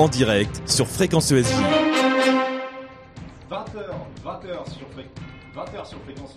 [0.00, 1.44] en direct sur Fréquence ESJ.
[1.50, 1.60] 20h,
[3.50, 5.06] 20h sur, Fré...
[5.54, 6.34] 20h sur Fréquence.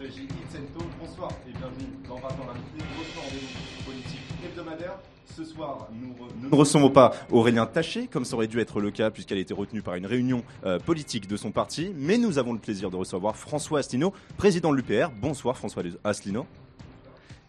[0.99, 4.99] Bonsoir et bienvenue dans 20 ans l'invité, votre rendez-vous politique hebdomadaire.
[5.33, 9.09] Ce soir, nous ne recevons pas Aurélien Taché, comme ça aurait dû être le cas
[9.09, 12.51] puisqu'elle a été retenue par une réunion euh, politique de son parti, mais nous avons
[12.51, 15.09] le plaisir de recevoir François Asselineau, président de l'UPR.
[15.21, 16.45] Bonsoir François Asselineau.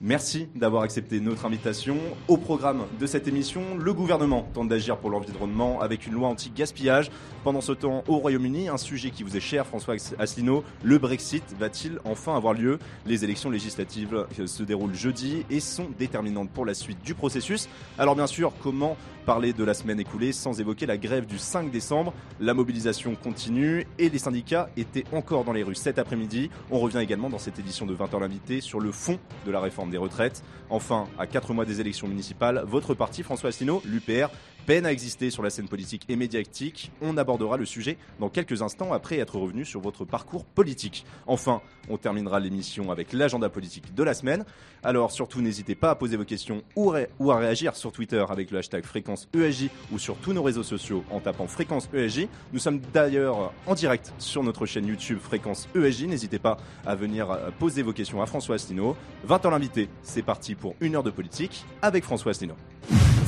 [0.01, 1.97] Merci d'avoir accepté notre invitation.
[2.27, 7.13] Au programme de cette émission, le gouvernement tente d'agir pour l'environnement avec une loi anti-gaspillage.
[7.45, 11.45] Pendant ce temps, au Royaume-Uni, un sujet qui vous est cher, François Asselineau, le Brexit
[11.61, 12.81] va-t-il enfin avoir lieu?
[13.07, 17.69] Les élections législatives euh, se déroulent jeudi et sont déterminantes pour la suite du processus.
[17.97, 21.71] Alors bien sûr, comment parler de la semaine écoulée sans évoquer la grève du 5
[21.71, 22.13] décembre?
[22.41, 26.51] La mobilisation continue et les syndicats étaient encore dans les rues cet après-midi.
[26.71, 29.84] On revient également dans cette édition de 20h l'invité sur le fond de la réforme
[29.91, 30.43] des retraites.
[30.71, 34.29] Enfin, à 4 mois des élections municipales, votre parti, François Asselineau, l'UPR,
[34.65, 36.91] peine à exister sur la scène politique et médiatique.
[37.01, 41.05] On abordera le sujet dans quelques instants après être revenu sur votre parcours politique.
[41.27, 44.45] Enfin, on terminera l'émission avec l'agenda politique de la semaine.
[44.83, 48.59] Alors surtout, n'hésitez pas à poser vos questions ou, à réagir sur Twitter avec le
[48.59, 52.29] hashtag fréquence ESJ ou sur tous nos réseaux sociaux en tapant fréquence ESJ.
[52.53, 56.05] Nous sommes d'ailleurs en direct sur notre chaîne YouTube fréquence ESJ.
[56.05, 58.97] N'hésitez pas à venir euh, poser vos questions à François Asselineau.
[59.25, 62.57] 20 ans l'invité, c'est parti pour une heure de politique avec François Asselineau.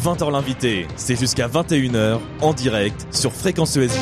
[0.07, 3.99] 20h l'invité, c'est jusqu'à 21h en direct sur Fréquence ESJ.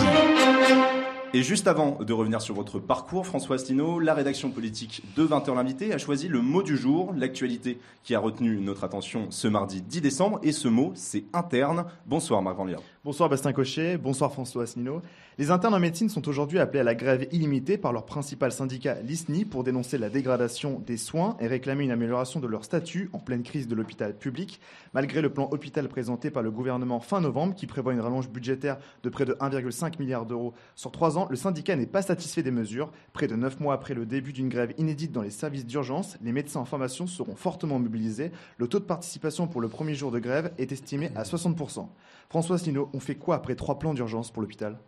[1.32, 5.54] Et juste avant de revenir sur votre parcours, François Asselineau, la rédaction politique de 20h
[5.54, 9.80] l'invité a choisi le mot du jour, l'actualité qui a retenu notre attention ce mardi
[9.80, 10.40] 10 décembre.
[10.42, 11.86] Et ce mot, c'est interne.
[12.04, 12.76] Bonsoir Marc Vanlier.
[13.04, 15.02] Bonsoir Bastien Cochet, bonsoir François Asselineau.
[15.36, 18.94] Les internes en médecine sont aujourd'hui appelés à la grève illimitée par leur principal syndicat,
[19.02, 23.18] l'ISNI, pour dénoncer la dégradation des soins et réclamer une amélioration de leur statut en
[23.18, 24.58] pleine crise de l'hôpital public,
[24.94, 28.78] malgré le plan hôpital présenté par le gouvernement fin novembre qui prévoit une rallonge budgétaire
[29.02, 31.28] de près de 1,5 milliard d'euros sur trois ans.
[31.28, 32.90] Le syndicat n'est pas satisfait des mesures.
[33.12, 36.32] Près de neuf mois après le début d'une grève inédite dans les services d'urgence, les
[36.32, 38.32] médecins en formation seront fortement mobilisés.
[38.56, 41.86] Le taux de participation pour le premier jour de grève est estimé à 60%.
[42.28, 44.78] François Asselineau, on fait quoi après trois plans d'urgence pour l'hôpital?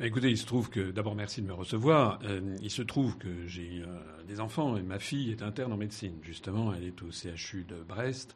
[0.00, 3.46] Écoutez, il se trouve que, d'abord merci de me recevoir, Euh, il se trouve que
[3.46, 7.10] j'ai euh, des enfants et ma fille est interne en médecine, justement, elle est au
[7.10, 8.34] CHU de Brest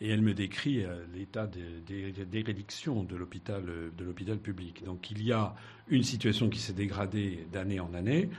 [0.00, 4.84] et elle me décrit euh, l'état d'érédiction de de l'hôpital public.
[4.84, 5.54] Donc il y a
[5.88, 8.30] une situation qui s'est dégradée d'année en année.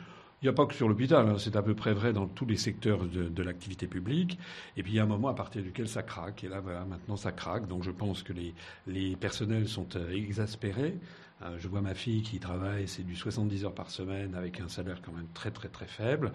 [0.42, 2.48] Il n'y a pas que sur l'hôpital, hein, c'est à peu près vrai dans tous
[2.48, 4.40] les secteurs de, de l'activité publique.
[4.76, 6.44] Et puis il y a un moment à partir duquel ça craque.
[6.44, 7.68] Et là, voilà, maintenant ça craque.
[7.68, 8.56] Donc je pense que les,
[8.88, 10.98] les personnels sont euh, exaspérés.
[11.44, 14.68] Euh, je vois ma fille qui travaille, c'est du 70 heures par semaine avec un
[14.68, 16.32] salaire quand même très très très faible.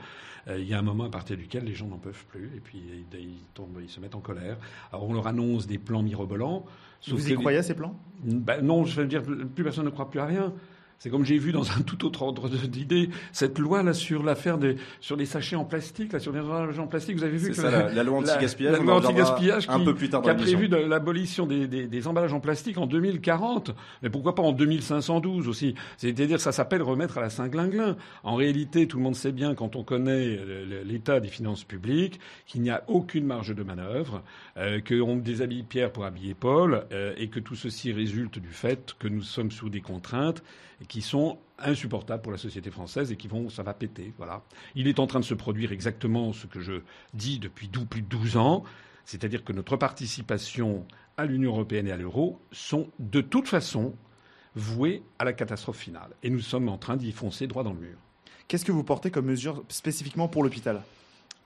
[0.47, 2.61] Euh, il y a un moment à partir duquel les gens n'en peuvent plus et
[2.61, 2.81] puis
[3.13, 4.57] ils, ils tombent, ils se mettent en colère.
[4.93, 6.65] Alors on leur annonce des plans mirobolants.
[7.01, 7.99] sauf Vous y que- croyez à ces plans?
[8.23, 10.53] Ben non, je veux dire, plus personne ne croit plus à rien.
[10.99, 14.57] C'est comme j'ai vu dans un tout autre ordre d'idées cette loi là sur l'affaire
[14.59, 17.17] des sur les sachets en plastique là sur les emballages en plastique.
[17.17, 18.73] Vous avez vu que ça, la, la loi anti-gaspillage.
[18.79, 21.87] la loi anti-gaspillage un qui- peu plus tard qui a prévu de l'abolition des, des-
[21.87, 23.73] des emballages en plastique en 2040.
[24.03, 25.75] Mais pourquoi pas en 2512 aussi?
[25.99, 27.97] C'est-à-dire que ça s'appelle remettre à la Saint-Glinglin.
[28.25, 32.21] En réalité, tout le monde sait bien, quand on connaît euh, l'état des finances publiques,
[32.47, 34.23] qu'il n'y a aucune marge de manœuvre,
[34.57, 38.95] euh, qu'on déshabille Pierre pour habiller Paul, euh, et que tout ceci résulte du fait
[38.99, 40.43] que nous sommes sous des contraintes
[40.89, 44.13] qui sont insupportables pour la société française et qui vont, ça va péter.
[44.19, 44.43] Voilà.
[44.75, 46.83] Il est en train de se produire exactement ce que je
[47.15, 48.65] dis depuis plus de 12 ans,
[49.05, 50.87] c'est-à-dire que notre participation
[51.17, 53.95] à l'Union européenne et à l'euro sont de toute façon
[54.55, 56.11] vouées à la catastrophe finale.
[56.23, 57.99] Et nous sommes en train d'y foncer droit dans le mur.
[58.49, 60.83] Qu'est-ce que vous portez comme mesure spécifiquement pour l'hôpital?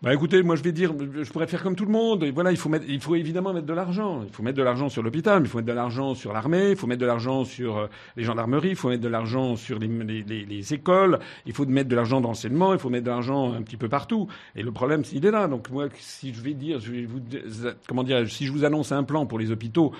[0.02, 2.24] Bah écoutez, moi je vais dire, je pourrais faire comme tout le monde.
[2.24, 4.22] Et voilà, il faut mettre, il faut évidemment mettre de l'argent.
[4.26, 6.70] Il faut mettre de l'argent sur l'hôpital, mais il faut mettre de l'argent sur l'armée,
[6.70, 9.78] il faut mettre de l'argent sur euh, les gendarmeries, il faut mettre de l'argent sur
[9.78, 13.04] les, les, les- les écoles, il faut mettre de l'argent dans l'enseignement, il faut mettre
[13.04, 14.26] de l'argent un petit peu partout.
[14.56, 15.48] Et le problème, il est là.
[15.48, 17.20] Donc moi, si je vais dire, je vais vous,
[17.86, 19.92] comment dire, si je vous annonce un plan pour les hôpitaux.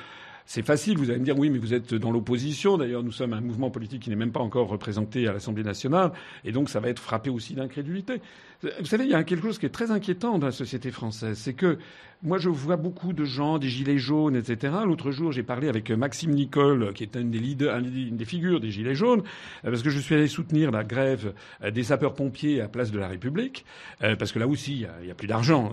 [0.46, 2.76] C'est facile, vous allez me dire oui, mais vous êtes dans l'opposition.
[2.76, 6.10] D'ailleurs, nous sommes un mouvement politique qui n'est même pas encore représenté à l'Assemblée nationale,
[6.44, 8.20] et donc ça va être frappé aussi d'incrédulité.
[8.62, 11.38] Vous savez, il y a quelque chose qui est très inquiétant dans la société française,
[11.38, 11.78] c'est que
[12.22, 14.74] moi, je vois beaucoup de gens, des gilets jaunes, etc.
[14.84, 18.60] L'autre jour, j'ai parlé avec Maxime Nicole, qui est un des leaders, une des figures
[18.60, 19.22] des gilets jaunes,
[19.64, 21.32] euh, parce que je suis allé soutenir la grève
[21.64, 23.64] euh, des sapeurs-pompiers à Place de la République,
[24.02, 25.72] euh, parce que là aussi, il y a, plus d'argent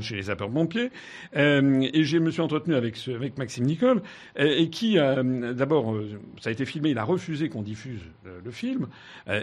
[0.00, 0.90] chez les sapeurs-pompiers.
[1.34, 4.02] Et je me suis entretenu avec, avec Maxime Nicole,
[4.36, 5.94] et qui, d'abord,
[6.40, 8.88] ça a été filmé, il a refusé qu'on diffuse le, film,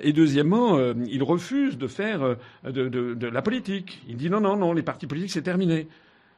[0.04, 2.38] et deuxièmement, il refuse de faire
[2.79, 4.02] euh, de, la politique.
[4.08, 5.88] Il dit non, non, non, les partis politiques, c'est terminé.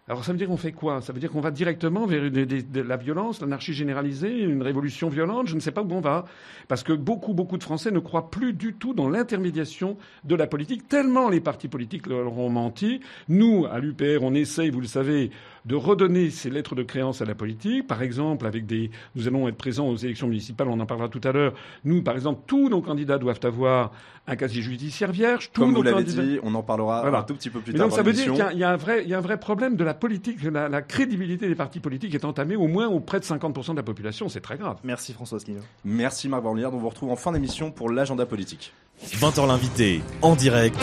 [0.08, 1.00] Alors ça veut dire qu'on fait quoi?
[1.02, 5.48] Ça veut dire qu'on va directement vers de, la violence, l'anarchie généralisée, une révolution violente
[5.48, 6.26] Je ne sais pas où on va.
[6.68, 10.48] Parce que beaucoup, beaucoup de Français ne croient plus du tout dans l'intermédiation de la
[10.48, 13.00] politique, tellement les partis politiques leur ont menti.
[13.30, 15.30] Nous, à l'UPR, on essaye, vous le savez,
[15.66, 17.88] de redonner ces lettres de créance à la politique.
[17.88, 21.22] Par exemple, avec des, nous allons être présents aux élections municipales, on en parlera tout
[21.24, 21.54] à l'heure.
[21.84, 23.92] Nous, par exemple, tous nos candidats doivent avoir
[24.28, 25.52] un casier judiciaire vierge.
[25.52, 27.88] Tous Comme vous l'avez dit, on en parlera un tout petit peu plus tard.
[27.88, 29.76] Donc ça veut dire qu'il y, a un vrai, il y a un vrai problème
[29.76, 30.38] de la politique.
[30.44, 33.84] La, la, crédibilité des partis politiques est entamée au moins auprès de 50% de la
[33.84, 34.30] population.
[34.30, 34.78] C'est très grave.
[34.84, 35.62] Merci François Asselineau.
[35.84, 36.74] Merci Marc Borliard.
[36.74, 38.74] On vous retrouve en fin d'émission pour l'agenda politique.
[39.06, 40.78] 20h l'invité, en direct,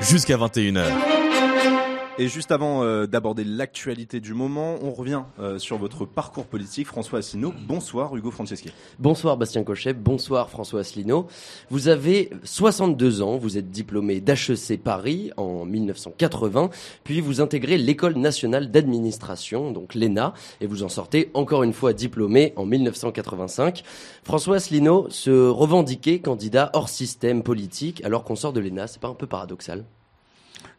[0.00, 1.17] jusqu'à 21h.
[2.20, 6.88] Et juste avant euh, d'aborder l'actualité du moment, on revient euh, sur votre parcours politique.
[6.88, 8.72] François Asselineau, bonsoir Hugo Franceschi.
[8.98, 11.28] Bonsoir Bastien Cochet, bonsoir François Asselineau.
[11.70, 16.70] Vous avez 62 ans, vous êtes diplômé d'HEC Paris en 1980,
[17.04, 21.92] puis vous intégrez l'École nationale d'administration, donc l'ENA, et vous en sortez encore une fois
[21.92, 23.84] diplômé en 1985.
[24.24, 29.06] François Asselineau se revendiquait candidat hors système politique alors qu'on sort de l'ENA, c'est pas
[29.06, 29.84] un peu paradoxal?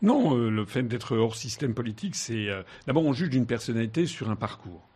[0.02, 4.06] Non, euh, le fait d'être hors système politique, c'est euh, d'abord on juge d'une personnalité
[4.06, 4.88] sur un parcours.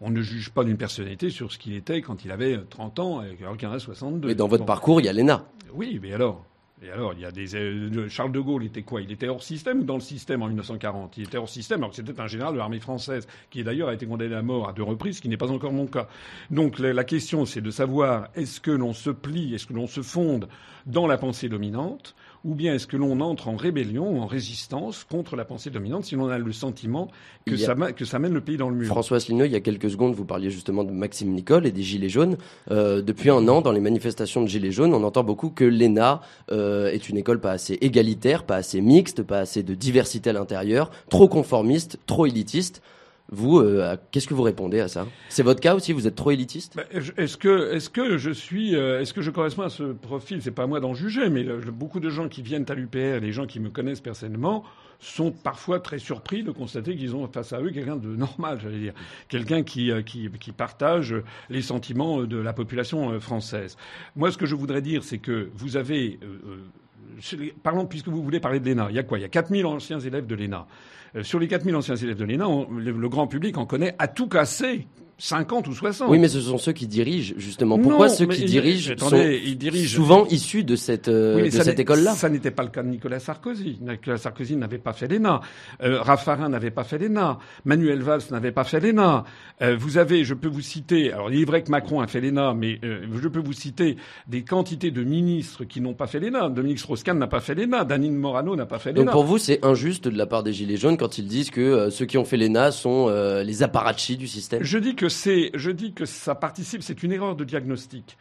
[0.00, 3.22] On ne juge pas d'une personnalité sur ce qu'il était quand il avait 30 ans
[3.22, 4.28] et qu'il en a 62.
[4.28, 5.46] Mais dans votre parcours, il y a l'ENA.
[5.72, 6.44] Oui, mais alors
[6.82, 9.00] et alors, il y a des euh, Charles de Gaulle était quoi?
[9.00, 11.90] Il était hors système ou dans le système en 1940 Il était hors système, alors
[11.90, 14.74] que c'était un général de l'armée française qui d'ailleurs a été condamné à mort à
[14.74, 16.06] deux reprises, ce qui n'est pas encore mon cas.
[16.50, 20.02] Donc la question, c'est de savoir est-ce que l'on se plie, est-ce que l'on se
[20.02, 20.48] fonde
[20.84, 22.14] dans la pensée dominante
[22.46, 26.14] ou bien est-ce que l'on entre en rébellion, en résistance contre la pensée dominante, si
[26.14, 27.08] l'on a le sentiment
[27.44, 28.86] que, ça, que ça mène le pays dans le mur?
[28.86, 31.82] François Asselineau, il y a quelques secondes, vous parliez justement de Maxime Nicole et des
[31.82, 32.36] Gilets jaunes.
[32.70, 36.20] Euh, depuis un an, dans les manifestations de Gilets jaunes, on entend beaucoup que l'ENA
[36.52, 40.32] euh, est une école pas assez égalitaire, pas assez mixte, pas assez de diversité à
[40.32, 42.80] l'intérieur, trop conformiste, trop élitiste.
[43.30, 45.06] Vous, euh, qu'est-ce que vous répondez à ça?
[45.28, 46.76] C'est votre cas aussi Vous êtes trop élitiste?
[46.76, 50.40] Bah, Est-ce que, est-ce que je suis, euh, est-ce que je corresponds à ce profil?
[50.42, 53.32] C'est pas à moi d'en juger, mais beaucoup de gens qui viennent à l'UPR, les
[53.32, 54.64] gens qui me connaissent personnellement,
[55.00, 58.78] sont parfois très surpris de constater qu'ils ont face à eux quelqu'un de normal, j'allais
[58.78, 58.94] dire,
[59.28, 61.14] quelqu'un qui, euh, qui, partage
[61.50, 63.76] les sentiments de la population française.
[64.14, 66.18] Moi, ce que je voudrais dire, c'est que vous avez
[67.62, 69.18] parlons, puisque vous voulez parler de l'ENA, il y a quoi?
[69.18, 70.66] Il y a 4000 anciens élèves de l'ENA.
[71.16, 74.28] Euh, sur les 4000 anciens élèves de l'ENA, le, grand public en connaît à tout
[74.28, 74.86] casser
[75.18, 76.10] 50 ou 60.
[76.10, 77.78] Oui, mais ce sont ceux qui dirigent, justement.
[77.78, 79.10] Pourquoi ceux qui dirigent sont
[79.86, 82.12] souvent issus de cette, euh, cette école-là?
[82.12, 83.78] Ça n'était pas le cas de Nicolas Sarkozy.
[83.80, 85.40] Nicolas Sarkozy n'avait pas fait l'ENA.
[85.82, 87.38] Euh, Raffarin n'avait pas fait l'ENA.
[87.64, 89.24] Manuel Valls n'avait pas fait l'ENA.
[89.62, 92.20] Euh, vous avez, je peux vous citer, alors il est vrai que Macron a fait
[92.20, 93.96] l'ENA, mais je peux vous citer
[94.28, 96.50] des quantités de ministres qui n'ont pas fait l'ENA.
[96.50, 97.84] Dominique Strauss-Kahn n'a pas fait l'ENA.
[97.84, 99.04] Danine Morano n'a pas fait l'ENA.
[99.04, 101.90] Donc pour vous, c'est injuste de la part des Gilets jaunes quand ils disent que
[101.90, 103.08] ceux qui ont fait l'ENA sont
[103.44, 107.12] les apparatchis du système Je dis que c'est, je dis que ça participe, c'est une
[107.12, 108.16] erreur de diagnostic.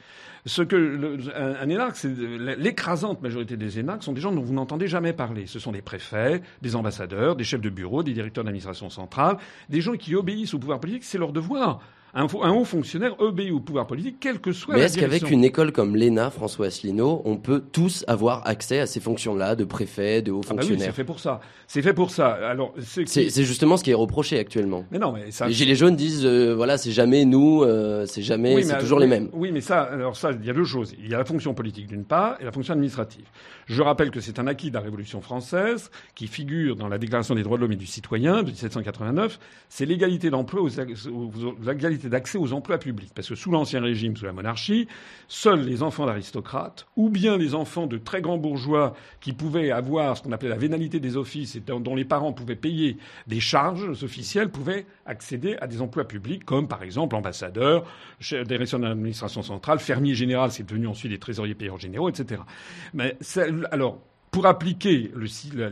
[0.47, 2.13] Ce que un, énarque, c'est
[2.57, 5.47] l'écrasante majorité des énarques sont des gens dont vous n'entendez jamais parler.
[5.47, 9.37] Ce sont des préfets, des ambassadeurs, des chefs de bureau, des directeurs d'administration centrale,
[9.69, 11.81] des gens qui obéissent au pouvoir politique, c'est leur devoir
[12.15, 15.73] un, haut fonctionnaire obéit au pouvoir politique, quelle que soit Mais est-ce qu'avec une école
[15.73, 20.31] comme l'ENA, François Asselineau, on peut tous avoir accès à ces fonctions-là, de préfet, de
[20.31, 21.41] haut ah bah fonctionnaire oui, c'est fait pour ça.
[21.67, 22.29] C'est fait pour ça.
[22.29, 24.85] Alors, c'est justement ce qui est reproché actuellement.
[24.91, 25.47] Mais non, mais ça...
[25.47, 29.07] Les Gilets jaunes disent, euh, voilà, c'est jamais nous, euh, c'est jamais, c'est toujours les
[29.07, 29.29] mêmes.
[29.33, 30.95] Oui, mais ça, alors ça, il y a deux choses.
[30.97, 33.25] Il y a la fonction politique d'une part et la fonction administrative.
[33.65, 37.35] Je rappelle que c'est un acquis de la Révolution française qui figure dans la Déclaration
[37.35, 39.39] des droits de l'homme et du citoyen de 1789.
[39.69, 40.69] C'est l'égalité d'emploi aux,
[42.05, 43.11] l'égalité d'accès aux emplois publics.
[43.13, 44.87] Parce que sous l'Ancien Régime, sous la monarchie,
[45.27, 50.17] seuls les enfants d'aristocrates, ou bien les enfants de très grands bourgeois qui pouvaient avoir
[50.17, 52.97] ce qu'on appelait la vénalité des offices et dont les parents pouvaient payer
[53.27, 57.85] des charges officielles, pouvaient accéder à des emplois publics, comme par exemple ambassadeur,
[58.45, 62.41] direction de l'administration centrale, fermier général, c'est devenu ensuite des trésoriers payeurs généraux, etc.
[62.93, 63.17] Mais
[63.71, 63.99] alors,
[64.35, 65.13] pour appliquer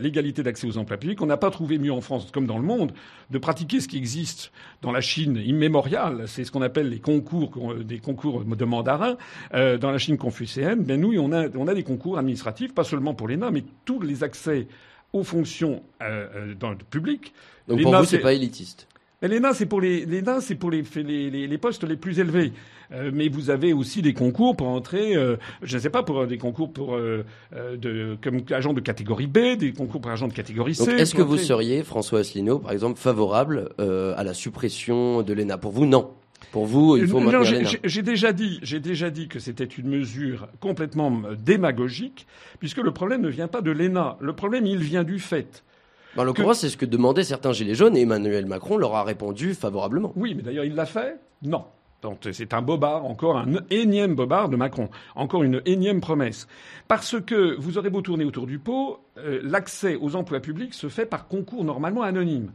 [0.00, 2.64] l'égalité d'accès aux emplois publics, on n'a pas trouvé mieux en France, comme dans le
[2.64, 2.94] monde,
[3.28, 6.24] de pratiquer ce qui existe dans la Chine immémoriale.
[6.28, 9.18] C'est ce qu'on appelle les concours, des concours de mandarin
[9.52, 10.82] euh, dans la Chine confucéenne.
[10.82, 14.00] Ben nous, on a, on a des concours administratifs, pas seulement pour l'ENA, mais tous
[14.00, 14.66] les accès
[15.12, 17.34] aux fonctions euh, euh, dans le public.
[17.68, 18.88] Donc pour vous, c'est pas élitiste.
[19.28, 20.06] L'ENA, c'est pour les,
[20.40, 22.52] c'est pour les, les, postes les plus élevés.
[22.92, 26.26] Euh, mais vous avez aussi des concours pour entrer, euh, je ne sais pas, pour
[26.26, 30.32] des concours pour euh, de, comme agent de catégorie B, des concours pour agent de
[30.32, 30.90] catégorie C.
[30.90, 35.72] Est-ce que vous seriez, François Asselineau, par exemple, favorable à la suppression de l'ENA Pour
[35.72, 36.10] vous, non.
[36.52, 37.20] Pour vous, il faut
[37.84, 42.26] J'ai déjà dit, j'ai déjà dit que c'était une mesure complètement démagogique,
[42.60, 44.16] puisque le problème ne vient pas de l'ENA.
[44.20, 45.64] Le problème, il vient du fait
[46.16, 49.54] En l'occurrence, c'est ce que demandaient certains Gilets jaunes et Emmanuel Macron leur a répondu
[49.54, 50.12] favorablement.
[50.16, 51.18] Oui, mais d'ailleurs, il l'a fait?
[51.42, 51.64] Non.
[52.32, 56.46] C'est un bobard, encore un énième bobard de Macron, encore une énième promesse.
[56.86, 60.88] Parce que vous aurez beau tourner autour du pot, euh, l'accès aux emplois publics se
[60.88, 62.52] fait par concours normalement anonyme.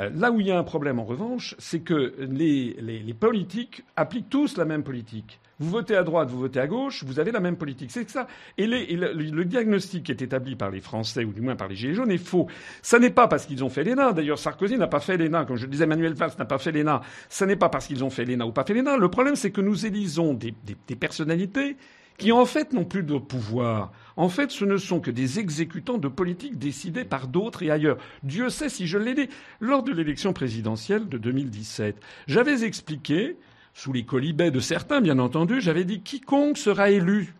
[0.00, 3.84] Euh, là où il y a un problème en revanche, c'est que les, les, politiques
[3.96, 5.40] appliquent tous la même politique.
[5.60, 7.92] Vous votez à droite, vous votez à gauche, vous avez la même politique.
[7.92, 8.26] C'est ça.
[8.58, 11.94] Et, le, diagnostic qui est établi par les Français, ou du moins par les Gilets
[11.94, 12.48] jaunes, est faux.
[12.82, 14.12] Ça n'est pas parce qu'ils ont fait l'ENA.
[14.12, 15.44] D'ailleurs, Sarkozy n'a pas fait l'ENA.
[15.44, 17.02] Comme je le disais, Manuel Valls n'a pas fait l'ENA.
[17.28, 18.96] Ça n'est pas parce qu'ils ont fait l'ENA ou pas fait l'ENA.
[18.96, 21.76] Le problème, c'est que nous élisons des, des personnalités
[22.18, 23.92] qui en fait n'ont plus de pouvoir.
[24.16, 27.98] En fait, ce ne sont que des exécutants de politiques décidées par d'autres et ailleurs.
[28.22, 29.28] Dieu sait si je l'ai dit.
[29.60, 33.36] Lors de l'élection présidentielle de 2017, j'avais expliqué
[33.72, 37.34] sous les colibets de certains, bien entendu, j'avais dit quiconque sera élu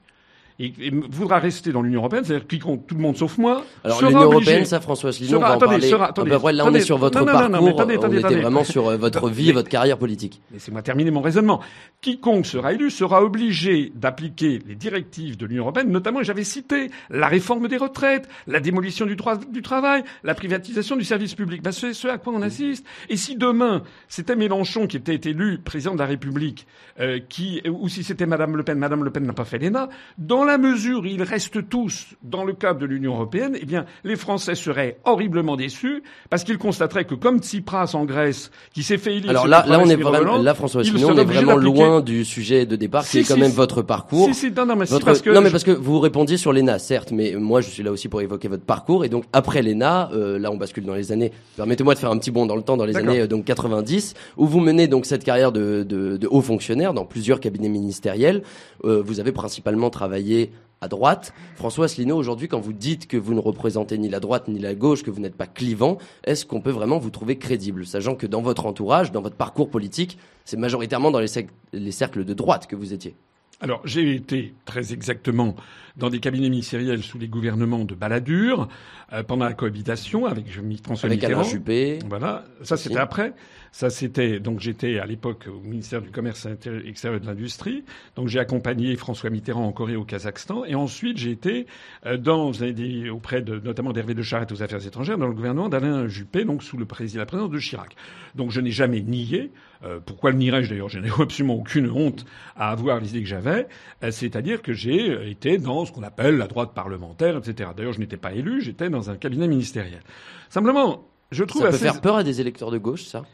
[0.59, 3.65] et, et, voudra rester dans l'Union européenne, c'est-à-dire quiconque, tout le monde sauf moi.
[3.83, 5.89] Alors l'Union européenne, ça, François Asselineau, on va en attendez, parler.
[5.89, 7.51] Sera, attendez, après, là, on attendez, est sur votre non, parcours.
[7.51, 10.41] Non, non, mais attendez, on était vraiment sur euh, votre vie et votre carrière politique.
[10.53, 11.61] Laissez-moi terminer mon raisonnement.
[12.01, 17.27] Quiconque sera élu sera obligé d'appliquer les directives de l'Union européenne, notamment, j'avais cité la
[17.27, 21.63] réforme des retraites, la démolition du droit du travail, la privatisation du service public.
[21.63, 22.87] Ben, c'est ce à quoi on assiste.
[23.09, 26.67] Et si demain c'était Mélenchon qui était élu président de la République,
[27.01, 29.89] euh, qui, ou si c'était Madame Le Pen, Madame Le Pen n'a pas fait l'ENA,
[30.19, 33.85] dans la mesure où il restent tous dans le cadre de l'Union européenne, eh bien,
[34.05, 38.99] les Français seraient horriblement déçus parce qu'ils constateraient que comme Tsipras en Grèce, qui s'est
[38.99, 39.31] fait élire.
[39.31, 42.67] Alors là, là, on est vraiment, là, François Asselineau, on est vraiment loin du sujet
[42.67, 44.29] de départ, qui est quand même votre parcours.
[44.29, 45.05] Non, non, mais votre...
[45.05, 47.83] parce que non, mais parce que vous répondiez sur l'ENA, certes, mais moi, je suis
[47.83, 49.05] là aussi pour évoquer votre parcours.
[49.05, 51.33] Et donc, après l'ENA, euh, là, on bascule dans les années.
[51.57, 54.15] Permettez-moi de faire un petit bond dans le temps, dans les années euh, donc 90,
[54.37, 58.43] où vous menez donc cette carrière de, de, de haut fonctionnaire dans plusieurs cabinets ministériels.
[58.85, 60.34] Euh, vous avez principalement travaillé
[60.81, 61.33] à droite.
[61.57, 64.75] François Asselineau, aujourd'hui, quand vous dites que vous ne représentez ni la droite ni la
[64.75, 68.27] gauche, que vous n'êtes pas clivant, est-ce qu'on peut vraiment vous trouver crédible, sachant que
[68.27, 71.29] dans votre entourage, dans votre parcours politique, c'est majoritairement dans les,
[71.73, 73.15] les cercles de droite que vous étiez?
[73.61, 75.55] Alors, j'ai été très exactement
[75.97, 78.69] dans des cabinets ministériels sous les gouvernements de Balladur,
[79.13, 80.47] euh, pendant la cohabitation avec
[80.83, 81.41] François avec Mitterrand.
[81.41, 81.99] Alain Juppé.
[82.09, 82.45] Voilà.
[82.63, 83.33] Ça, c'était après.
[83.75, 86.47] Ça, c'était, donc j'étais à l'époque au ministère du Commerce
[86.87, 87.83] extérieur et de l'Industrie.
[88.15, 90.65] Donc j'ai accompagné François Mitterrand en Corée, au Kazakhstan.
[90.65, 91.67] Et ensuite, j'ai été
[92.07, 95.69] euh, dans, des, auprès de, notamment d'Hervé de Charette aux Affaires étrangères, dans le gouvernement
[95.69, 97.97] d'Alain Juppé, donc sous le président, la présidence de Chirac.
[98.37, 99.51] Donc je n'ai jamais nié,
[99.83, 100.89] euh, pourquoi le nierais-je d'ailleurs?
[100.89, 103.67] Je n'ai absolument aucune honte à avoir l'idée que j'avais.
[104.05, 107.71] Euh, c'est-à-dire que j'ai été dans ce qu'on appelle la droite parlementaire, etc.
[107.77, 110.03] D'ailleurs, je n'étais pas élu, j'étais dans un cabinet ministériel.
[110.49, 111.79] Simplement, je trouve ça assez...
[111.79, 113.25] peut faire peur à des électeurs de gauche, ça?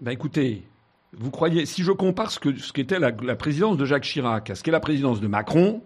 [0.00, 0.62] Ben écoutez,
[1.12, 4.54] vous croyez, si je compare ce que ce qu'était la, présidence de Jacques Chirac à
[4.54, 5.82] ce qu'est la présidence de Macron,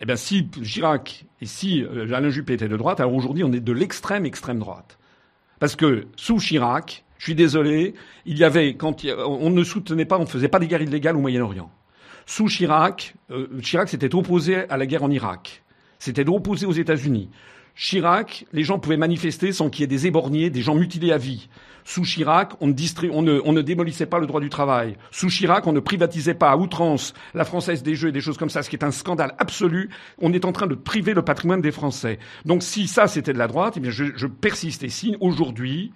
[0.00, 3.52] eh bien si Chirac et si euh, Alain Juppé étaient de droite, alors aujourd'hui on
[3.52, 4.98] est de l'extrême extrême droite.
[5.60, 7.94] Parce que sous Chirac, je suis désolé,
[8.26, 11.16] il y avait quand on ne soutenait pas, on ne faisait pas des guerres illégales
[11.16, 11.70] au Moyen-Orient.
[12.26, 15.62] Sous Chirac, euh, Chirac s'était opposé à la guerre en Irak.
[16.04, 17.30] C'était opposé aux États-Unis.
[17.76, 21.16] Chirac, les gens pouvaient manifester sans qu'il y ait des éborgnés, des gens mutilés à
[21.16, 21.48] vie.
[21.82, 24.98] Sous Chirac, on ne, démolissait pas le droit du travail.
[25.10, 28.36] Sous Chirac, on ne privatisait pas à outrance la Française des Jeux et des choses
[28.36, 29.88] comme ça, ce qui est un scandale absolu.
[30.18, 32.18] On est en train de priver le patrimoine des Français.
[32.44, 35.94] Donc si ça, c'était de la droite, eh bien je persiste et signe aujourd'hui,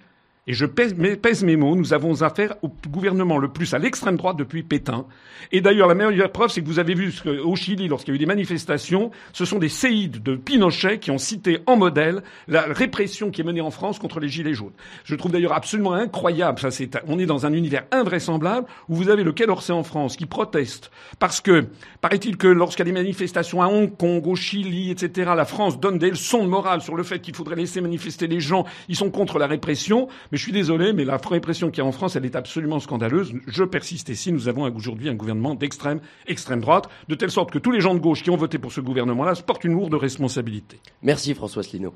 [0.49, 4.35] et je pèse, mes mots, nous avons affaire au gouvernement le plus à l'extrême droite
[4.35, 5.05] depuis Pétain.
[5.51, 7.13] Et d'ailleurs, la meilleure preuve, c'est que vous avez vu
[7.45, 11.11] au Chili, lorsqu'il y a eu des manifestations, ce sont des séides de Pinochet qui
[11.11, 14.73] ont cité en modèle la répression qui est menée en France contre les Gilets jaunes.
[15.03, 16.69] Je trouve d'ailleurs absolument incroyable, ça
[17.07, 20.25] on est dans un univers invraisemblable, où vous avez le Quai d'Orsay en France qui
[20.25, 20.89] proteste
[21.19, 21.67] parce que,
[22.01, 25.79] paraît-il que lorsqu'il y a des manifestations à Hong Kong, au Chili, etc., la France
[25.79, 28.95] donne des leçons de morale sur le fait qu'il faudrait laisser manifester les gens, ils
[28.95, 31.91] sont contre la répression, mais je suis désolé, mais la répression qu'il y a en
[31.91, 33.33] France, elle est absolument scandaleuse.
[33.45, 34.31] Je persiste ici.
[34.31, 37.93] Nous avons aujourd'hui un gouvernement d'extrême, extrême droite, de telle sorte que tous les gens
[37.93, 40.79] de gauche qui ont voté pour ce gouvernement-là se portent une lourde responsabilité.
[41.03, 41.93] Merci François Asselineau.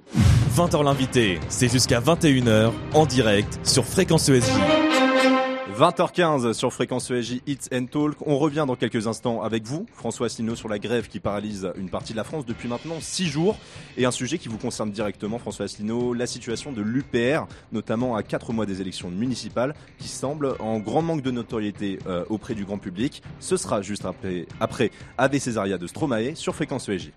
[0.57, 4.92] 20h l'invité, c'est jusqu'à 21h en direct sur Fréquence ESJ.
[5.73, 8.15] 20h15 sur Fréquence ESJ Hits and Talk.
[8.27, 11.89] On revient dans quelques instants avec vous, François Asselineau, sur la grève qui paralyse une
[11.89, 13.57] partie de la France depuis maintenant 6 jours.
[13.97, 18.21] Et un sujet qui vous concerne directement, François Asselineau, la situation de l'UPR, notamment à
[18.21, 22.65] 4 mois des élections municipales, qui semble en grand manque de notoriété euh, auprès du
[22.65, 23.23] grand public.
[23.39, 27.11] Ce sera juste après, après Ave Césaria de Stromae sur Fréquence ESJ.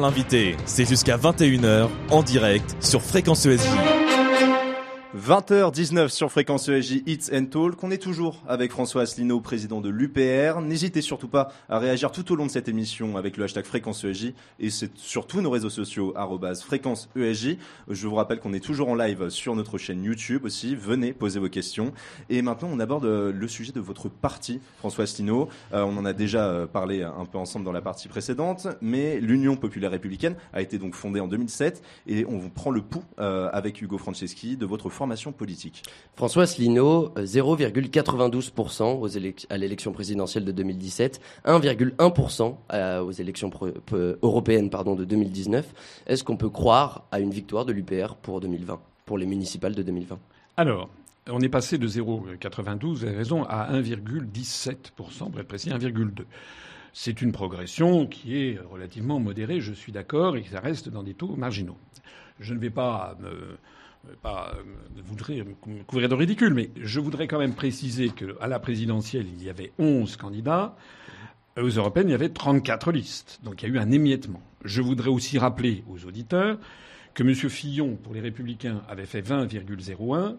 [0.00, 3.93] L'invité, c'est jusqu'à 21h en direct sur Fréquence ESJ.
[5.14, 7.80] 20h19 sur Fréquence ESJ Hits and Talk.
[7.84, 10.60] On est toujours avec François Asselineau, président de l'UPR.
[10.60, 14.02] N'hésitez surtout pas à réagir tout au long de cette émission avec le hashtag Fréquence
[14.02, 16.12] ESJ et c'est sur tous nos réseaux sociaux
[16.64, 17.58] Fréquence ESJ.
[17.88, 20.74] Je vous rappelle qu'on est toujours en live sur notre chaîne YouTube aussi.
[20.74, 21.92] Venez poser vos questions.
[22.28, 25.48] Et maintenant, on aborde euh, le sujet de votre parti, François Asselineau.
[25.74, 29.20] Euh, on en a déjà euh, parlé un peu ensemble dans la partie précédente, mais
[29.20, 33.80] l'Union populaire républicaine a été donc fondée en 2007 et on prend le pouls avec
[33.80, 35.03] Hugo Franceschi de votre formation
[35.36, 35.82] politique.
[36.14, 43.50] François Asselineau, 0,92% à l'élection présidentielle de 2017, 1,1% aux élections
[44.22, 46.04] européennes pardon, de 2019.
[46.06, 49.82] Est-ce qu'on peut croire à une victoire de l'UPR pour 2020, pour les municipales de
[49.82, 50.18] 2020
[50.56, 50.88] Alors,
[51.28, 56.24] on est passé de 0,92, vous avez raison, à 1,17%, pour être précis, 1,2%.
[56.96, 61.02] C'est une progression qui est relativement modérée, je suis d'accord, et que ça reste dans
[61.02, 61.76] des taux marginaux.
[62.38, 63.58] Je ne vais pas me
[64.22, 64.62] pas euh,
[65.04, 69.42] voudrais me couvrir de ridicule, mais je voudrais quand même préciser qu'à la présidentielle, il
[69.42, 70.76] y avait 11 candidats.
[71.56, 73.40] Aux européennes, il y avait 34 listes.
[73.44, 74.42] Donc il y a eu un émiettement.
[74.64, 76.58] Je voudrais aussi rappeler aux auditeurs
[77.14, 77.34] que M.
[77.34, 80.36] Fillon, pour les Républicains, avait fait 20,01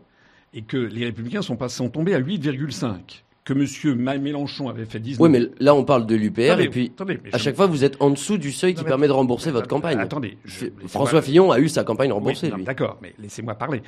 [0.54, 4.22] et que les Républicains sont, pas, sont tombés à 8,5 que M.
[4.22, 5.22] Mélenchon avait fait 19.
[5.22, 6.92] Oui, mais là, on parle de l'UPR, et puis
[7.32, 10.00] à chaque fois, vous êtes en dessous du seuil qui permet de rembourser votre campagne.
[10.00, 10.38] Attendez.
[10.88, 12.52] François Fillon a eu sa campagne remboursée.
[12.60, 13.84] D'accord, mais laissez-moi parler.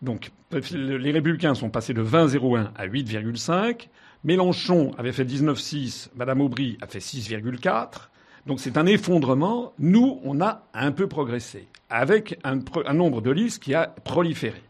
[0.00, 0.30] Donc,
[0.72, 3.88] les Républicains sont passés de 20,01 à 8,5.
[4.22, 6.08] Mélenchon avait fait 19,6.
[6.14, 8.10] Madame Aubry a fait 6,4.
[8.46, 9.72] Donc c'est un effondrement.
[9.78, 14.62] Nous, on a un peu progressé, avec un, un nombre de listes qui a proliféré.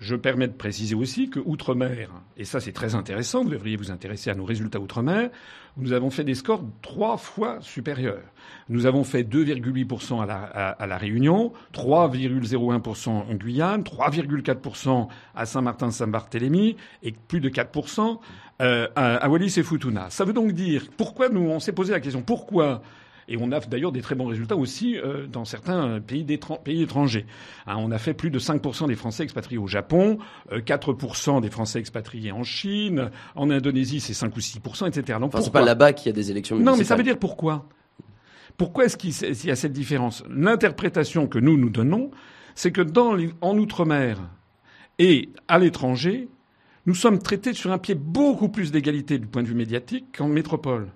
[0.00, 3.90] Je permets de préciser aussi que Outre-mer, et ça c'est très intéressant, vous devriez vous
[3.90, 5.28] intéresser à nos résultats Outre-mer,
[5.76, 8.24] nous avons fait des scores trois fois supérieurs.
[8.70, 16.76] Nous avons fait 2,8% à la, à, la Réunion, 3,01% en Guyane, 3,4% à Saint-Martin-Saint-Barthélemy
[17.02, 18.20] et plus de 4%
[18.62, 20.08] euh, à, à Wallis et Futuna.
[20.08, 22.80] Ça veut donc dire pourquoi nous on s'est posé la question pourquoi
[23.30, 26.26] et on a d'ailleurs des très bons résultats aussi euh, dans certains pays,
[26.64, 27.26] pays étrangers.
[27.66, 30.18] Hein, on a fait plus de 5% des Français expatriés au Japon,
[30.52, 35.18] 4% euh, des Français expatriés en Chine, en Indonésie c'est 5 ou 6%, etc.
[35.20, 36.74] Donc enfin, c'est pas là-bas qu'il y a des élections municipales.
[36.74, 37.68] Non, mais ça veut dire pourquoi?
[38.56, 40.24] Pourquoi est-ce qu'il y a cette différence?
[40.28, 42.10] L'interprétation que nous nous donnons,
[42.54, 44.18] c'est que dans en Outre-mer
[44.98, 46.28] et à l'étranger,
[46.86, 50.28] nous sommes traités sur un pied beaucoup plus d'égalité du point de vue médiatique qu'en
[50.28, 50.88] métropole.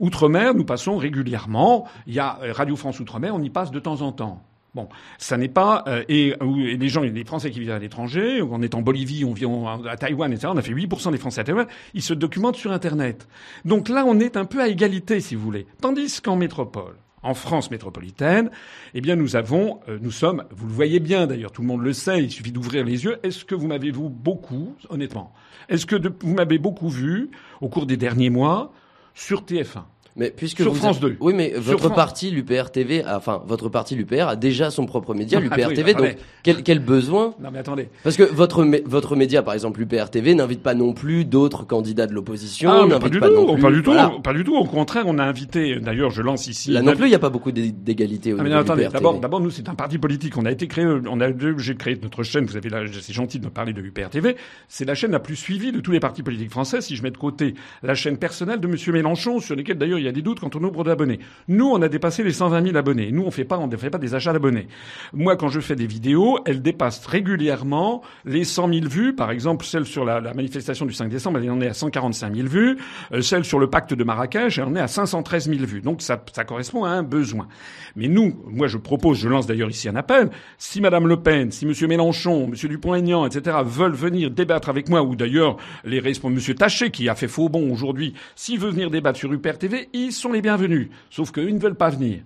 [0.00, 1.86] Outre-mer, nous passons régulièrement.
[2.06, 4.42] Il y a euh, Radio France Outre-mer, on y passe de temps en temps.
[4.74, 8.60] Bon, ça n'est pas euh, et, les gens, les Français qui vivent à l'étranger, on
[8.60, 9.46] est en Bolivie, on vit
[9.88, 10.48] à Taïwan, etc.
[10.52, 11.66] On a fait 8% des Français à Taïwan.
[11.94, 13.28] Ils se documentent sur Internet.
[13.64, 15.66] Donc là, on est un peu à égalité, si vous voulez.
[15.80, 18.50] Tandis qu'en métropole, en France métropolitaine,
[18.94, 21.82] eh bien nous avons, euh, nous sommes, vous le voyez bien d'ailleurs, tout le monde
[21.82, 23.18] le sait, il suffit d'ouvrir les yeux.
[23.22, 25.32] Est-ce que vous m'avez vous beaucoup, honnêtement,
[25.68, 27.30] est-ce que vous m'avez beaucoup vu
[27.60, 28.72] au cours des derniers mois
[29.14, 29.84] sur TF1.
[30.16, 31.16] Mais puisque sur France 2.
[31.18, 35.40] Oui, mais votre parti, l'UPR TV, enfin votre parti, l'UPR, a déjà son propre média,
[35.40, 35.94] l'UPR TV.
[35.94, 37.88] donc quel, quel, besoin Non mais attendez.
[38.04, 42.06] Parce que votre votre média, par exemple l'UPR TV, n'invite pas non plus d'autres candidats
[42.06, 42.70] de l'opposition.
[42.70, 43.56] Ah, pas du tout.
[43.60, 44.20] pas du tout.
[44.22, 44.54] Pas du tout.
[44.54, 45.80] Au contraire, on a invité.
[45.80, 46.70] D'ailleurs, je lance ici.
[46.70, 49.40] Là non plus, il n'y a pas beaucoup d'égalité au ah, mais attendez, D'abord, d'abord,
[49.40, 50.36] nous c'est un parti politique.
[50.38, 50.84] On a été créé.
[50.86, 51.26] On a
[51.58, 52.44] j'ai créé notre chaîne.
[52.44, 54.36] Vous avez là, c'est gentil de me parler de l'UPR TV.
[54.68, 56.80] C'est la chaîne la plus suivie de tous les partis politiques français.
[56.80, 60.06] Si je mets de côté la chaîne personnelle de Monsieur Mélenchon, sur lesquelles d'ailleurs il
[60.06, 61.18] y a des doutes quant au nombre d'abonnés.
[61.48, 63.10] Nous, on a dépassé les 120 000 abonnés.
[63.10, 64.68] Nous, on fait pas, on ne fait pas des achats d'abonnés.
[65.12, 69.14] Moi, quand je fais des vidéos, elles dépassent régulièrement les 100 000 vues.
[69.14, 72.48] Par exemple, celle sur la, manifestation du 5 décembre, elle en est à 145 000
[72.48, 72.78] vues.
[73.12, 75.80] Euh, celle sur le pacte de Marrakech, elle en est à 513 000 vues.
[75.80, 77.48] Donc, ça, correspond à un besoin.
[77.96, 80.30] Mais nous, moi, je propose, je lance d'ailleurs ici un appel.
[80.58, 85.02] Si Madame Le Pen, si Monsieur Mélenchon, Monsieur Dupont-Aignan, etc., veulent venir débattre avec moi,
[85.02, 88.90] ou d'ailleurs les responsables, Monsieur Taché, qui a fait faux bon aujourd'hui, s'il veut venir
[88.90, 90.88] débattre sur UPR TV, ils sont les bienvenus.
[91.08, 92.20] Sauf qu'eux, ne veulent pas venir.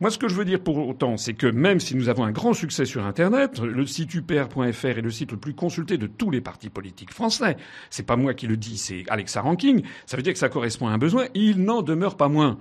[0.00, 2.32] Moi, ce que je veux dire pour autant, c'est que même si nous avons un
[2.32, 6.30] grand succès sur Internet, le site upr.fr est le site le plus consulté de tous
[6.30, 7.56] les partis politiques français.
[7.88, 9.82] C'est pas moi qui le dis, c'est Alexa Ranking.
[10.04, 11.26] Ça veut dire que ça correspond à un besoin.
[11.34, 12.58] Il n'en demeure pas moins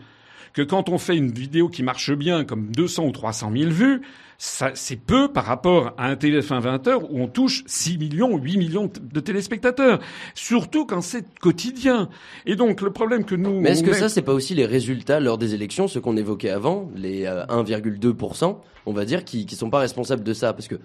[0.54, 4.02] que quand on fait une vidéo qui marche bien, comme 200 ou 300 000 vues,
[4.44, 8.58] c'est peu par rapport à un TF1 20 heures où on touche 6 millions, 8
[8.58, 10.00] millions de téléspectateurs.
[10.34, 12.10] Surtout quand c'est quotidien.
[12.48, 13.62] Et donc, le problème que nous...
[13.62, 16.50] Mais est-ce que ça, c'est pas aussi les résultats lors des élections, ce qu'on évoquait
[16.50, 18.54] avant, les 1,2%, euh,
[18.88, 20.54] on va dire, qui, qui sont pas responsables de ça?
[20.54, 20.80] Parce que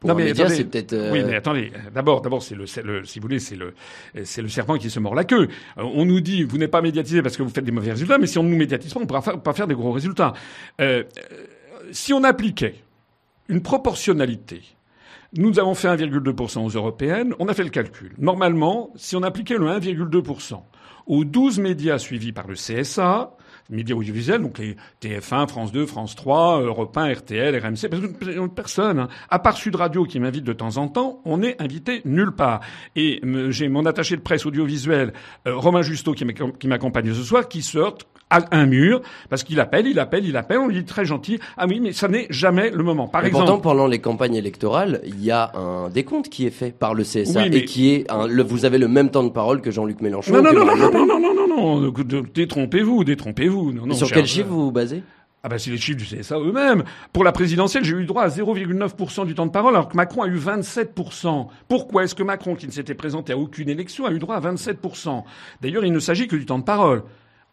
[0.00, 0.92] pour non, mais média, c'est peut-être.
[0.92, 1.72] Euh, oui, mais attendez.
[1.94, 3.74] D'abord, d'abord, c'est le, le, si vous voulez, c'est le,
[4.24, 5.48] c'est le serpent qui se mord la queue.
[5.76, 8.18] Euh, on nous dit, vous n'êtes pas médiatisé parce que vous faites des mauvais résultats,
[8.18, 10.34] mais si on ne nous médiatise pas, on ne pourra pas faire des gros résultats.
[10.80, 11.02] Euh,
[11.90, 12.74] si on appliquait
[13.48, 14.62] une proportionnalité,
[15.36, 18.12] nous avons fait 1,2% aux européennes, on a fait le calcul.
[18.18, 20.62] Normalement, si on appliquait le 1,2%
[21.06, 23.36] aux 12 médias suivis par le CSA,
[23.70, 29.08] médias audiovisuels, donc les TF1, France 2, France 3, Europe 1, RTL, RMC, personne, hein,
[29.28, 32.60] à part Sud Radio qui m'invite de temps en temps, on n'est invité nulle part.
[32.96, 35.12] Et j'ai mon attaché de presse audiovisuel,
[35.46, 37.98] euh, Romain Justo, qui m'accompagne ce soir, qui sort
[38.30, 40.58] à un mur parce qu'il appelle, il appelle, il appelle.
[40.58, 41.38] On lui dit très gentil.
[41.56, 43.08] Ah oui, mais ça n'est jamais le moment.
[43.08, 43.46] Par exemple.
[43.46, 47.04] Pourtant, pendant les campagnes électorales, il y a un décompte qui est fait par le
[47.04, 50.00] CSA et qui est un, le, vous avez le même temps de parole que Jean-Luc
[50.00, 50.32] Mélenchon.
[50.32, 51.92] Non non non, non non non non non non non
[52.34, 53.72] Détrompez-vous, détrompez-vous.
[53.72, 55.02] Non, non, Sur quel chiffre vous vous basez?
[55.44, 56.82] Ah ben c'est les chiffres du CSA eux-mêmes.
[57.12, 60.22] Pour la présidentielle, j'ai eu droit à 0,9% du temps de parole, alors que Macron
[60.22, 61.46] a eu 27%.
[61.68, 64.40] Pourquoi est-ce que Macron, qui ne s'était présenté à aucune élection, a eu droit à
[64.40, 65.22] 27%
[65.62, 67.04] D'ailleurs, il ne s'agit que du temps de parole.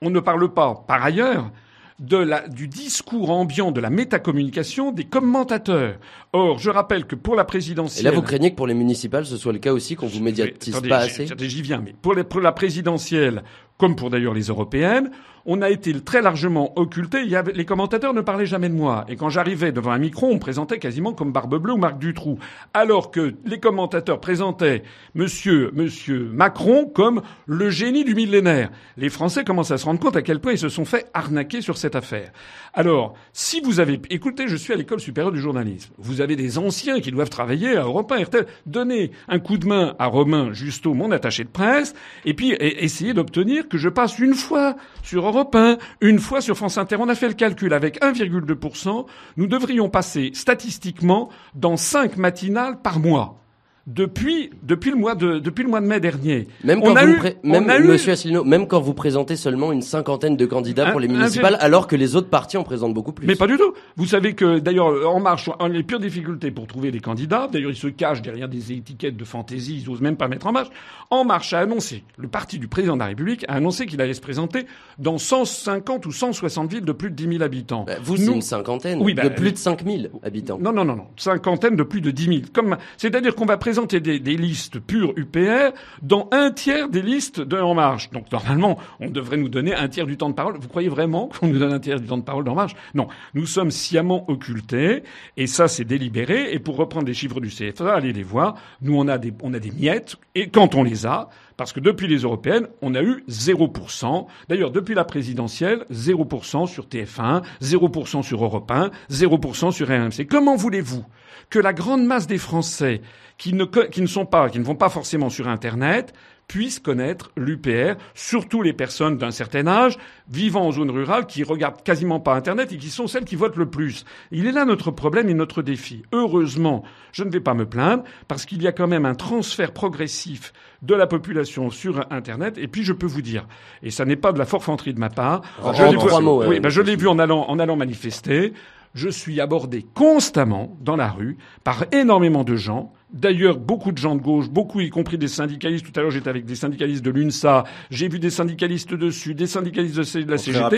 [0.01, 1.51] On ne parle pas, par ailleurs,
[1.99, 5.95] de la, du discours ambiant de la métacommunication des commentateurs.
[6.33, 8.05] Or, je rappelle que pour la présidentielle...
[8.05, 10.21] Et là, vous craignez que pour les municipales, ce soit le cas aussi, qu'on vous
[10.21, 13.43] médiatise pas assez J'y viens, mais pour, pour la présidentielle,
[13.77, 15.11] comme pour d'ailleurs les européennes,
[15.45, 17.23] on a été très largement occulté.
[17.53, 19.05] Les commentateurs ne parlaient jamais de moi.
[19.07, 21.99] Et quand j'arrivais devant un micro, on me présentait quasiment comme Barbe Bleue ou Marc
[21.99, 22.39] Dutroux.
[22.73, 24.81] Alors que les commentateurs présentaient
[25.13, 28.71] monsieur, monsieur Macron comme le génie du millénaire.
[28.97, 31.61] Les Français commencent à se rendre compte à quel point ils se sont fait arnaquer
[31.61, 32.31] sur cette affaire.
[32.77, 35.93] Alors, si vous avez, écoutez, je suis à l'école supérieure du journalisme.
[35.97, 38.45] Vous avez des anciens qui doivent travailler à Europe 1, RTL.
[38.65, 43.13] Donnez un coup de main à Romain Justo, mon attaché de presse, et puis essayez
[43.13, 46.97] d'obtenir que je passe une fois sur Europe 1, une fois sur France Inter.
[46.99, 49.05] On a fait le calcul avec 1,2%.
[49.37, 53.44] Nous devrions passer statistiquement dans 5 matinales par mois
[53.87, 56.47] depuis depuis le mois de depuis le mois de mai dernier.
[56.63, 60.89] Même quand vous même Monsieur Asselineau, même quand vous présentez seulement une cinquantaine de candidats
[60.89, 63.27] pour les municipales, alors que les autres partis en présentent beaucoup plus.
[63.27, 63.73] Mais pas du tout.
[63.95, 67.47] Vous savez que d'ailleurs En Marche ont les pires difficultés pour trouver des candidats.
[67.51, 69.83] D'ailleurs, ils se cachent derrière des étiquettes de fantaisie.
[69.83, 70.69] Ils osent même pas mettre En Marche.
[71.11, 74.15] En Marche a annoncé, le parti du président de la République a annoncé qu'il allait
[74.15, 74.65] se présenter
[74.97, 77.83] dans 150 ou 160 villes de plus de 10 000 habitants.
[77.85, 78.99] Bah, vous, c'est une cinquantaine.
[79.01, 80.57] Oui, de bah, plus de 5 000 habitants.
[80.59, 81.05] Non, non, non, non.
[81.17, 82.37] Cinquantaine de plus de 10 000.
[82.51, 87.41] Comme, c'est-à-dire qu'on va présenter présenter des, listes pures UPR dans un tiers des listes
[87.41, 88.09] de En Marche.
[88.11, 90.55] Donc normalement, on devrait nous donner un tiers du temps de parole.
[90.57, 92.73] Vous croyez vraiment qu'on nous donne un tiers du temps de parole d'En Marche?
[92.93, 93.09] Non.
[93.33, 95.03] Nous sommes sciemment occultés,
[95.35, 96.53] et ça c'est délibéré.
[96.53, 98.55] Et pour reprendre les chiffres du CFA, allez les voir.
[98.81, 102.67] Nous on a des miettes, et quand on les a, parce que depuis les européennes,
[102.81, 104.25] on a eu 0%.
[104.49, 110.27] D'ailleurs, depuis la présidentielle, 0% sur TF1, 0% sur Europe 1, 0% sur RMC.
[110.29, 111.05] Comment voulez-vous
[111.49, 113.01] que la grande masse des Français
[113.37, 116.13] qui ne, qui ne sont pas, qui ne vont pas forcément sur Internet,
[116.47, 119.97] puissent connaître l'UPR, surtout les personnes d'un certain âge,
[120.29, 123.57] vivant en zone rurale, qui regardent quasiment pas Internet et qui sont celles qui votent
[123.57, 124.05] le plus.
[124.31, 126.03] Il est là notre problème et notre défi.
[126.11, 129.71] Heureusement, je ne vais pas me plaindre, parce qu'il y a quand même un transfert
[129.71, 132.57] progressif de la population sur Internet.
[132.57, 133.47] Et puis, je peux vous dire,
[133.81, 135.41] et ça n'est pas de la forfanterie de ma part,
[135.73, 138.53] je l'ai vu, oui, ben, je l'ai vu en allant, en allant manifester,
[138.95, 144.13] je suis abordé constamment dans la rue par énormément de gens D'ailleurs, beaucoup de gens
[144.15, 145.85] de gauche, beaucoup y compris des syndicalistes.
[145.85, 147.63] Tout à l'heure, j'étais avec des syndicalistes de l'UNSA.
[147.89, 150.77] J'ai vu des syndicalistes dessus, des syndicalistes de la CGT,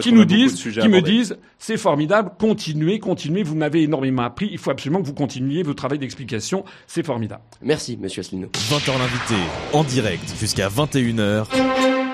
[0.00, 3.44] qui, nous disent, qui me disent, c'est formidable, continuez, continuez.
[3.44, 4.48] Vous m'avez énormément appris.
[4.50, 6.64] Il faut absolument que vous continuiez votre travail d'explication.
[6.88, 7.42] C'est formidable.
[7.62, 8.48] Merci, Monsieur Asselineau.
[8.48, 9.34] 20h l'invité,
[9.72, 11.46] en direct jusqu'à 21h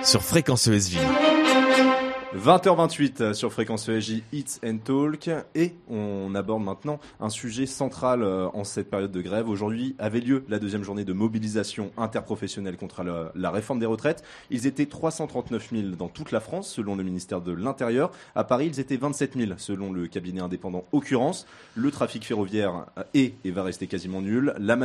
[0.04, 0.98] sur Fréquence ESV.
[2.36, 8.46] 20h28 sur Fréquence ESJ Hits and Talk et on aborde maintenant un sujet central euh,
[8.54, 9.48] en cette période de grève.
[9.48, 14.22] Aujourd'hui avait lieu la deuxième journée de mobilisation interprofessionnelle contre la, réforme des retraites.
[14.50, 18.12] Ils étaient 339 000 dans toute la France selon le ministère de l'Intérieur.
[18.36, 21.48] À Paris, ils étaient 27 000 selon le cabinet indépendant Occurrence.
[21.74, 24.54] Le trafic ferroviaire est et va rester quasiment nul.
[24.56, 24.78] La,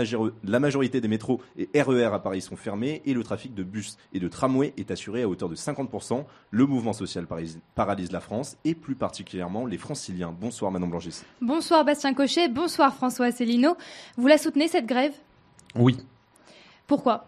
[0.44, 3.98] la majorité des métros et RER à Paris sont fermés et le trafic de bus
[4.14, 6.26] et de tramway est assuré à hauteur de 50%.
[6.50, 7.28] Le mouvement social
[7.76, 10.36] paralyse la France et plus particulièrement les franciliens.
[10.38, 11.22] Bonsoir Manon Blangis.
[11.42, 13.78] Bonsoir Bastien Cochet, bonsoir François Asselineau.
[14.18, 15.14] Vous la soutenez cette grève?
[15.76, 15.98] Oui.
[16.88, 17.28] Pourquoi?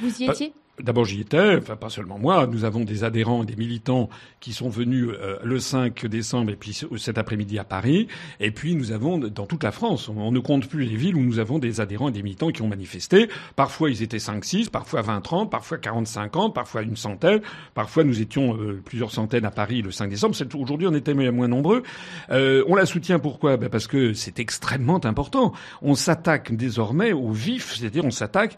[0.00, 0.54] Vous y étiez?
[0.82, 2.48] D'abord, j'y étais, enfin pas seulement moi.
[2.48, 4.08] Nous avons des adhérents et des militants
[4.40, 8.08] qui sont venus euh, le 5 décembre et puis cet après-midi à Paris.
[8.40, 11.20] Et puis nous avons dans toute la France, on, ne compte plus les villes où
[11.20, 13.28] nous avons des adhérents et des militants qui ont manifesté.
[13.54, 17.40] Parfois ils étaient 5-6, parfois 20-30, parfois 40-50, parfois une centaine.
[17.74, 20.34] Parfois nous étions euh, plusieurs centaines à Paris le 5 décembre.
[20.54, 21.84] Aujourd'hui on était moins nombreux.
[22.30, 23.56] Euh, on la soutient pourquoi?
[23.56, 25.52] Ben Parce que c'est extrêmement important.
[25.82, 28.56] On s'attaque désormais au vif, c'est-à-dire on s'attaque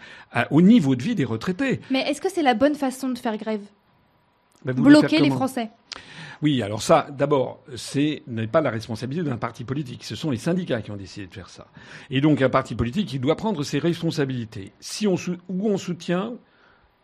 [0.51, 3.63] au niveau de vie des retraités est-ce que c'est la bonne façon de faire grève?
[4.65, 5.71] Bah, Bloquer les Français
[6.43, 10.05] Oui, alors ça, d'abord, c'est n'est pas la responsabilité d'un parti politique.
[10.05, 11.67] Ce sont les syndicats qui ont décidé de faire ça.
[12.11, 14.73] Et donc, un parti politique, il doit prendre ses responsabilités.
[14.81, 15.17] Si on
[15.49, 16.35] ou on soutient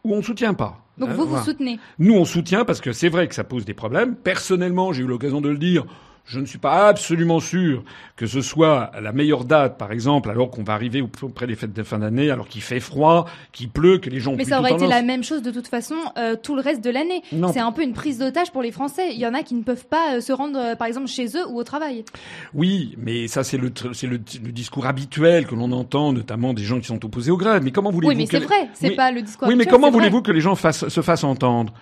[0.05, 0.85] ou on soutient pas.
[0.99, 1.79] Donc Hein, vous, vous soutenez.
[1.99, 4.17] Nous, on soutient parce que c'est vrai que ça pose des problèmes.
[4.17, 5.87] Personnellement, j'ai eu l'occasion de le dire.
[6.25, 7.83] Je ne suis pas absolument sûr
[8.17, 11.73] que ce soit la meilleure date, par exemple, alors qu'on va arriver auprès des fêtes
[11.73, 14.73] de fin d'année, alors qu'il fait froid, qu'il pleut, que les gens Mais ça aurait
[14.75, 17.23] été la même chose de toute façon euh, tout le reste de l'année.
[17.53, 19.13] C'est un peu une prise d'otage pour les Français.
[19.13, 21.27] Il y en a qui ne peuvent pas euh, se rendre, euh, par exemple, chez
[21.37, 22.05] eux ou au travail.
[22.55, 26.63] Oui, mais ça c'est le c'est le, le discours habituel que l'on entend, notamment des
[26.63, 27.63] gens qui sont opposés aux grèves.
[27.65, 28.69] Mais comment voulez-vous Oui, mais que c'est vrai.
[28.75, 28.97] C'est Oui.
[28.97, 29.49] pas le discours.
[29.49, 31.73] Oui, mais habituel, comment voulez-vous que les gens fassent, se fassent entendre?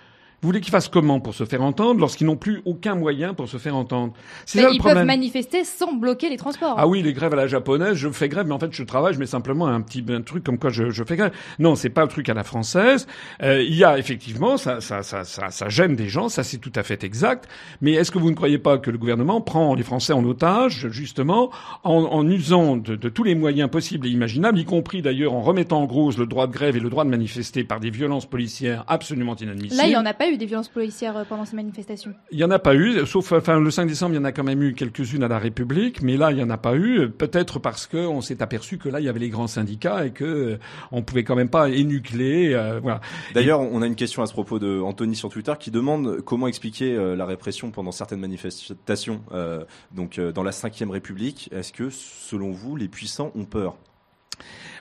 [0.41, 3.47] Vous voulez qu'ils fassent comment pour se faire entendre lorsqu'ils n'ont plus aucun moyen pour
[3.47, 4.13] se faire entendre?
[4.47, 5.05] C'est ça le ils peuvent problème.
[5.05, 6.73] manifester sans bloquer les transports.
[6.77, 9.13] Ah oui, les grèves à la japonaise, je fais grève, mais en fait je travaille,
[9.13, 11.31] je mets simplement un petit un truc comme quoi je, je fais grève.
[11.59, 13.05] Non, c'est pas le truc à la française.
[13.43, 16.57] Euh, il y a effectivement, ça, ça, ça, ça, ça gêne des gens, ça c'est
[16.57, 17.47] tout à fait exact.
[17.81, 20.87] Mais est-ce que vous ne croyez pas que le gouvernement prend les Français en otage,
[20.89, 21.51] justement,
[21.83, 25.41] en, en usant de, de tous les moyens possibles et imaginables, y compris d'ailleurs en
[25.41, 28.25] remettant en cause le droit de grève et le droit de manifester par des violences
[28.25, 29.77] policières absolument inadmissibles?
[29.77, 32.13] Là, il n'y en a pas eu des violences policières euh, pendant ces manifestations?
[32.31, 34.31] il y en a pas eu, sauf enfin le 5 décembre, il y en a
[34.31, 37.09] quand même eu quelques-unes à la République, mais là il y en a pas eu,
[37.09, 40.11] peut-être parce que on s'est aperçu que là il y avait les grands syndicats et
[40.11, 40.59] que euh,
[40.91, 43.01] on pouvait quand même pas énucléer, euh, voilà.
[43.33, 46.47] D'ailleurs, on a une question à ce propos de Anthony sur Twitter qui demande comment
[46.47, 51.49] expliquer euh, la répression pendant certaines manifestations, euh, donc euh, dans la Cinquième République.
[51.51, 53.77] Est-ce que, selon vous, les puissants ont peur?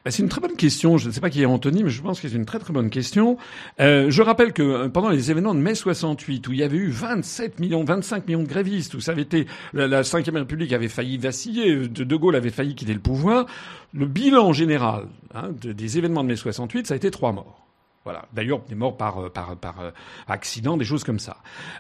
[0.05, 0.97] Ben, c'est une très bonne question.
[0.97, 2.73] Je ne sais pas qui est Anthony, mais je pense que c'est une très très
[2.73, 3.37] bonne question.
[3.81, 6.79] Euh, je rappelle que euh, pendant les événements de mai 68, où il y avait
[6.79, 10.89] eu 27 millions, 25 millions de grévistes, où ça avait été la, Cinquième République avait
[10.89, 13.45] failli vaciller, de, de Gaulle avait failli quitter le pouvoir,
[13.93, 17.67] le bilan général hein, de- des événements de mai 68, ça a été trois morts.
[18.11, 18.27] Voilà.
[18.33, 19.93] D'ailleurs, des morts par, euh, par, euh,
[20.27, 21.37] accident, des choses comme ça.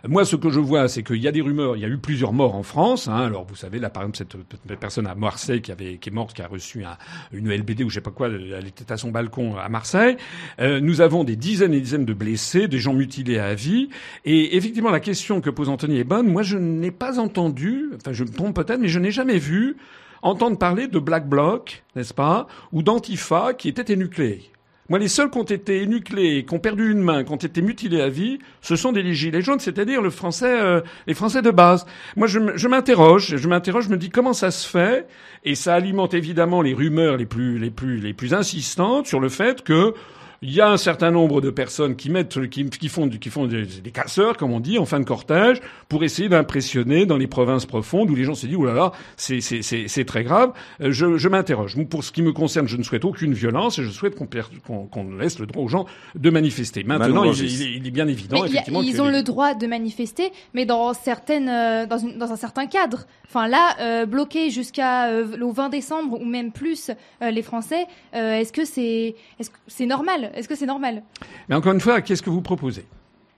[0.07, 1.77] Moi, ce que je vois, c'est qu'il y a des rumeurs.
[1.77, 3.09] Il y a eu plusieurs morts en France.
[3.09, 3.17] Hein.
[3.17, 6.33] Alors, vous savez, là, par exemple, cette personne à Marseille qui avait, qui est morte,
[6.33, 6.97] qui a reçu un,
[7.33, 10.19] une LBD ou je sais pas quoi, elle était à son balcon à Marseille.
[10.61, 13.89] Euh, nous avons des dizaines et dizaines de blessés, des gens mutilés à vie.
[14.25, 16.29] Et effectivement, la question que pose Anthony est bonne.
[16.29, 19.79] Moi, je n'ai pas entendu, enfin, je me trompe peut-être, mais je n'ai jamais vu
[20.23, 24.53] entendre parler de Black Bloc, n'est-ce pas, ou d'Antifa qui étaient énucléés.
[24.91, 27.63] Moi, les seuls qui ont été énucléés, qui ont perdu une main, qui ont été
[27.63, 31.53] mutilés à vie, ce sont des gilets jaunes, c'est-à-dire le français, euh, les Français de
[31.53, 31.87] base.
[32.17, 35.07] Moi, je m'interroge, je m'interroge, je me dis comment ça se fait,
[35.45, 39.29] et ça alimente évidemment les rumeurs les plus, les plus, les plus insistantes sur le
[39.29, 39.95] fait que
[40.43, 43.29] il y a un certain nombre de personnes qui mettent, qui, qui font, du- qui
[43.29, 47.19] font des, des casseurs, comme on dit, en fin de cortège, pour essayer d'impressionner dans
[47.19, 50.07] les provinces profondes où les gens se disent, oh là là, c'est, c'est, c'est, c'est
[50.07, 50.53] très grave.
[50.81, 51.77] Euh, Je, je m'interroge.
[51.91, 54.43] Pour ce qui me concerne, je ne souhaite aucune violence et je souhaite qu'on, per-
[54.67, 56.85] qu'on, qu'on laisse le droit aux gens de manifester.
[56.85, 59.23] Maintenant, il, il est- il est bien évident, Mais a- ils que ont les- le
[59.23, 63.07] droit de manifester, mais dans certaines, euh, dans, une- dans un certain cadre.
[63.29, 66.91] Enfin là, euh, bloquer jusqu'à euh, le 20 décembre ou même plus
[67.23, 70.30] euh, les Français, euh, est-ce que c'est, est-ce que c'est normal?
[70.35, 71.03] Est-ce que c'est normal?
[71.49, 72.87] Mais encore une fois, qu'est-ce que vous proposez?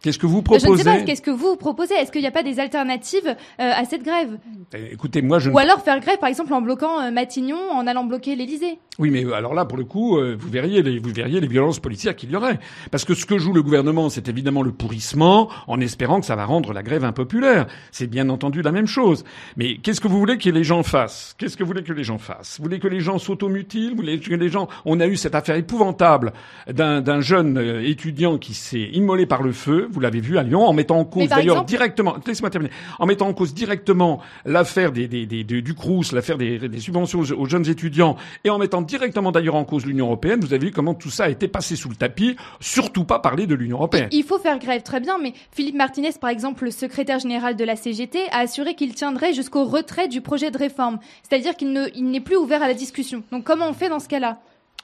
[0.03, 0.85] Qu'est-ce que vous Je ne sais proposez?
[0.85, 1.01] pas.
[1.03, 1.95] Qu'est-ce que vous proposez?
[1.95, 4.38] Est-ce qu'il n'y a pas des alternatives euh, à cette grève?
[4.75, 7.59] Eh, Écoutez, moi, je ne Ou alors faire grève, par exemple, en bloquant euh, Matignon,
[7.73, 10.99] en allant bloquer l'Élysée Oui, mais alors là, pour le coup, euh, vous verriez les,
[10.99, 12.59] vous verriez les violences policières qu'il y aurait.
[12.91, 16.35] Parce que ce que joue le gouvernement, c'est évidemment le pourrissement, en espérant que ça
[16.37, 17.67] va rendre la grève impopulaire.
[17.93, 19.25] C'est bien entendu la même chose.
[19.57, 21.35] Mais qu'est-ce que vous voulez que les gens fassent?
[21.38, 22.57] Qu'est-ce que vous voulez que les gens fassent?
[22.59, 23.91] Vous voulez que les gens s'automutilent?
[23.91, 24.69] Vous voulez que les gens...
[24.85, 26.33] On a eu cette affaire épouvantable
[26.69, 30.43] d'un d'un jeune euh, étudiant qui s'est immolé par le feu, vous l'avez vu à
[30.43, 32.17] Lyon, en mettant en cause d'ailleurs exemple- directement...
[32.27, 32.73] Laissez-moi terminer.
[32.99, 37.33] En mettant en cause directement l'affaire des, des, des, du Crous, l'affaire des, subventions aux,
[37.33, 40.73] aux jeunes étudiants, et en mettant directement d'ailleurs en cause l'Union européenne, vous avez vu
[40.73, 44.09] comment tout ça a été passé sous le tapis, surtout pas parler de l'Union européenne.
[44.13, 47.65] Il faut faire grève, très bien, mais Philippe Martinez, par exemple, le secrétaire général de
[47.65, 50.99] la CGT, a assuré qu'il tiendrait jusqu'au retrait du projet de réforme.
[51.29, 53.23] C'est-à-dire qu'il ne, il n'est plus ouvert à la discussion.
[53.33, 54.39] Donc comment on fait dans ce cas-là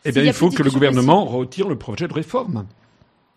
[0.04, 2.66] Eh bien, il faut que le gouvernement retire le projet de réforme.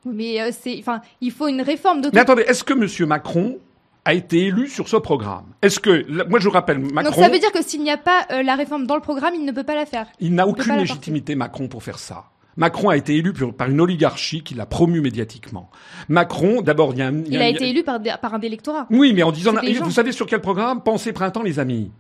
[0.06, 2.10] Mais euh, c'est, enfin, il faut une réforme de.
[2.14, 3.08] Mais attendez, est-ce que M.
[3.08, 3.58] Macron
[4.06, 5.46] a été élu sur ce programme?
[5.62, 7.98] Est-ce que, là, moi je rappelle, Macron, Donc ça veut dire que s'il n'y a
[7.98, 10.08] pas euh, la réforme dans le programme, il ne peut pas la faire.
[10.20, 12.26] il n'a aucune légitimité, Macron, pour faire ça.
[12.58, 15.70] Macron a été élu par une oligarchie qui l'a promu médiatiquement.
[16.10, 17.24] Macron, d'abord, il y a un...
[17.26, 18.88] il a- été élu par, par un électorat.
[18.90, 20.82] Oui, mais en disant, vous savez sur quel programme?
[20.84, 21.92] Pensez printemps, les amis.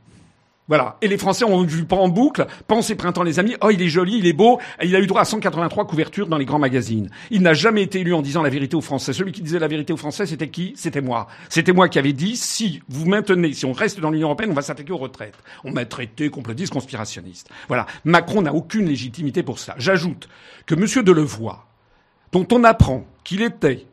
[0.71, 0.95] Voilà.
[1.01, 2.47] Et les Français ont vu pas en boucle.
[2.65, 3.57] Pensez printemps, les amis.
[3.59, 4.57] Oh, il est joli, il est beau.
[4.81, 7.09] Il a eu droit à 183 couvertures dans les grands magazines.
[7.29, 9.11] Il n'a jamais été élu en disant la vérité aux Français.
[9.11, 10.71] Celui qui disait la vérité aux Français, c'était qui?
[10.77, 11.27] C'était moi.
[11.49, 14.53] C'était moi qui avais dit si vous maintenez, si on reste dans l'Union européenne, on
[14.53, 15.35] va s'attaquer aux retraites.
[15.65, 17.49] On m'a traité complotiste, conspirationniste.
[17.67, 17.85] Voilà.
[18.05, 19.75] Macron n'a aucune légitimité pour ça.
[19.77, 20.29] J'ajoute
[20.65, 21.65] que Monsieur Delevoye,
[22.31, 23.87] dont on apprend qu'il était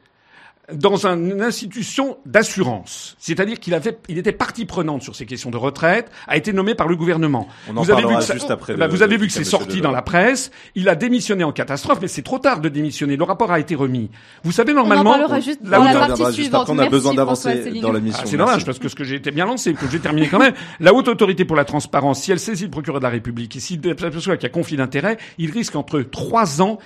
[0.72, 5.50] dans un- une institution d'assurance, c'est-à-dire qu'il avait, il était partie prenante sur ces questions
[5.50, 7.48] de retraite, a été nommé par le gouvernement.
[7.68, 9.22] On en vous avez vu parlera que ça- juste après bah, le- vous avez le
[9.22, 9.83] vu que c'est sorti Delors.
[9.85, 10.50] dans la presse.
[10.74, 13.16] Il a démissionné en catastrophe, mais c'est trop tard de démissionner.
[13.16, 14.11] Le rapport a été remis.
[14.44, 15.11] Vous savez normalement.
[15.11, 17.14] On en parlera juste là dans où- la partie juste après, on a Merci, besoin
[17.14, 18.20] d'avancer dans la mission.
[18.22, 18.37] Ah, c'est Merci.
[18.37, 20.54] dommage parce que ce que j'ai été bien lancé, que j'ai terminé quand même.
[20.81, 23.61] La haute autorité pour la transparence, si elle saisit le procureur de la République et
[23.61, 26.78] s'il s'aperçoit qu'il y a conflit d'intérêts, il risque entre trois ans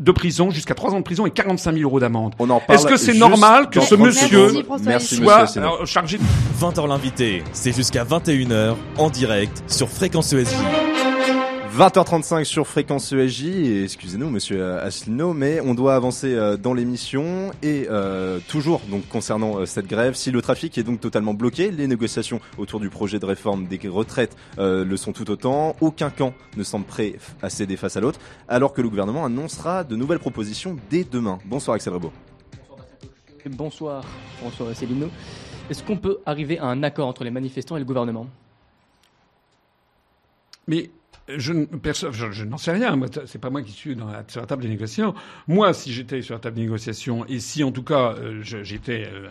[0.00, 2.34] de prison, jusqu'à trois ans de prison et 45 000 euros d'amende.
[2.38, 5.00] On en parle Est-ce que c'est normal que ce 30 monsieur secondes.
[5.00, 6.18] Soit euh, chargé
[6.60, 10.56] 20h l'invité, c'est jusqu'à 21h en direct sur Fréquence ESJ.
[11.76, 17.52] 20h35 sur Fréquence ESJ, et excusez-nous monsieur Asselineau, mais on doit avancer euh, dans l'émission
[17.62, 21.70] et euh, toujours donc concernant euh, cette grève, si le trafic est donc totalement bloqué,
[21.70, 26.10] les négociations autour du projet de réforme des retraites euh, le sont tout autant, aucun
[26.10, 28.18] camp ne semble prêt à céder face à l'autre,
[28.48, 31.38] alors que le gouvernement annoncera de nouvelles propositions dès demain.
[31.44, 32.12] Bonsoir Axel Rebaud.
[33.46, 34.04] Bonsoir
[34.40, 35.08] François Asselineau.
[35.70, 38.26] Est-ce qu'on peut arriver à un accord entre les manifestants et le gouvernement?
[40.66, 40.90] Mais
[41.38, 41.52] je,
[42.12, 42.98] je, je n'en sais rien.
[43.26, 45.14] C'est pas moi qui suis dans la- sur la table des négociations.
[45.48, 49.06] Moi, si j'étais sur la table des négociations et si en tout cas euh, j'étais
[49.12, 49.28] euh,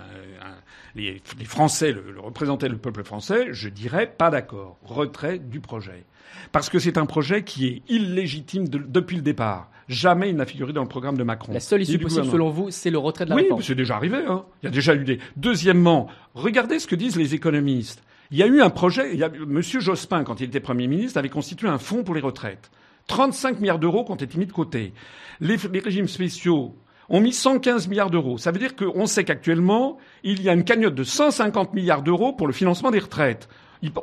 [0.96, 5.60] les, les Français, le, le représentait le peuple français, je dirais pas d'accord, retrait du
[5.60, 6.04] projet,
[6.52, 9.70] parce que c'est un projet qui est illégitime de- depuis le départ.
[9.88, 11.52] Jamais il n'a figuré dans le programme de Macron.
[11.52, 13.60] La seule issue possible selon vous, c'est le retrait de la Oui, réforme.
[13.62, 14.18] mais c'est déjà arrivé.
[14.28, 14.46] Hein.
[14.62, 15.18] Il y a déjà eu des.
[15.36, 18.04] Deuxièmement, regardez ce que disent les économistes.
[18.32, 19.16] Il y a eu un projet.
[19.16, 19.28] Il.
[19.48, 22.70] Monsieur Jospin, quand il était Premier ministre, avait constitué un fonds pour les retraites.
[23.08, 24.94] 35 milliards d'euros qui ont été mis de côté.
[25.40, 26.76] Les, régimes spéciaux
[27.10, 28.38] ont mis 115 milliards d'euros.
[28.38, 32.34] Ça veut dire qu'on sait qu'actuellement, il y a une cagnotte de 150 milliards d'euros
[32.34, 33.50] pour le financement des retraites.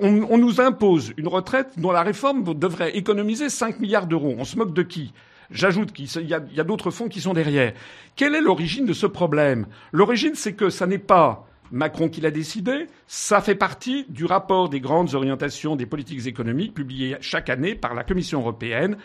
[0.01, 4.35] On, nous impose une retraite dont la réforme devrait économiser 5 milliards d'euros.
[4.39, 5.13] On se moque de qui?
[5.53, 7.75] J'ajoute qu'il y a, a d'autres fonds qui sont derrière.
[8.17, 9.67] Quelle est l'origine de ce problème?
[9.93, 14.69] L'origine, c'est que ça n'est pas Macron qui l'a décidé, ça fait partie du rapport
[14.69, 18.97] des grandes orientations des politiques économiques publié chaque année par la Commission européenne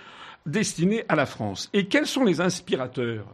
[0.45, 1.69] destiné à la France.
[1.73, 3.25] Et quels sont les inspirateurs?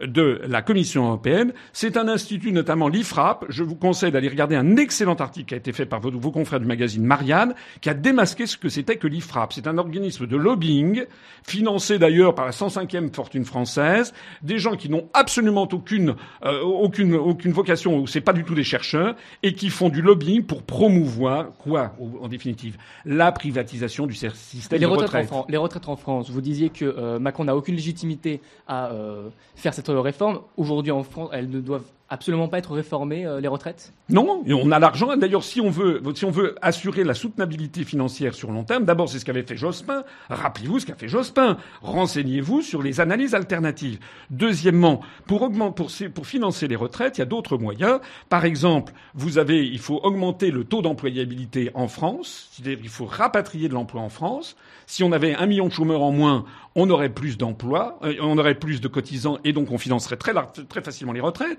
[0.00, 1.52] De la Commission européenne.
[1.72, 3.44] C'est un institut, notamment l'IFRAP.
[3.48, 6.30] Je vous conseille d'aller regarder un excellent article qui a été fait par vos, vos
[6.30, 9.52] confrères du magazine Marianne, qui a démasqué ce que c'était que l'IFRAP.
[9.52, 11.04] C'est un organisme de lobbying,
[11.42, 17.14] financé d'ailleurs par la 105e fortune française, des gens qui n'ont absolument aucune, euh, aucune,
[17.14, 20.62] aucune vocation, ou c'est pas du tout des chercheurs, et qui font du lobbying pour
[20.62, 25.26] promouvoir, quoi, en définitive La privatisation du système les de retraites, en retraite.
[25.28, 29.28] Fran- les retraites en France, vous disiez que euh, Macron n'a aucune légitimité à euh,
[29.56, 30.40] faire cette réforme.
[30.56, 33.92] Aujourd'hui en France, elles ne doivent absolument pas être réformées, euh, les retraites?
[34.08, 35.14] Non, on a l'argent.
[35.16, 39.08] D'ailleurs, si on veut, si on veut assurer la soutenabilité financière sur long terme, d'abord
[39.08, 40.04] c'est ce qu'avait fait Jospin.
[40.30, 41.58] Rappelez-vous ce qu'a fait Jospin.
[41.82, 43.98] Renseignez-vous sur les analyses alternatives.
[44.30, 48.00] Deuxièmement, pour pour, financer les retraites, il y a d'autres moyens.
[48.28, 52.48] Par exemple, vous avez, il faut augmenter le taux d'employabilité en France.
[52.52, 54.56] C'est-à-dire qu'il faut rapatrier de l'emploi en France.
[54.90, 58.38] Si on avait un million de chômeurs en moins, on aurait plus d'emplois, euh, on
[58.38, 60.32] aurait plus de cotisants et donc on financerait très,
[60.82, 61.58] facilement les retraites.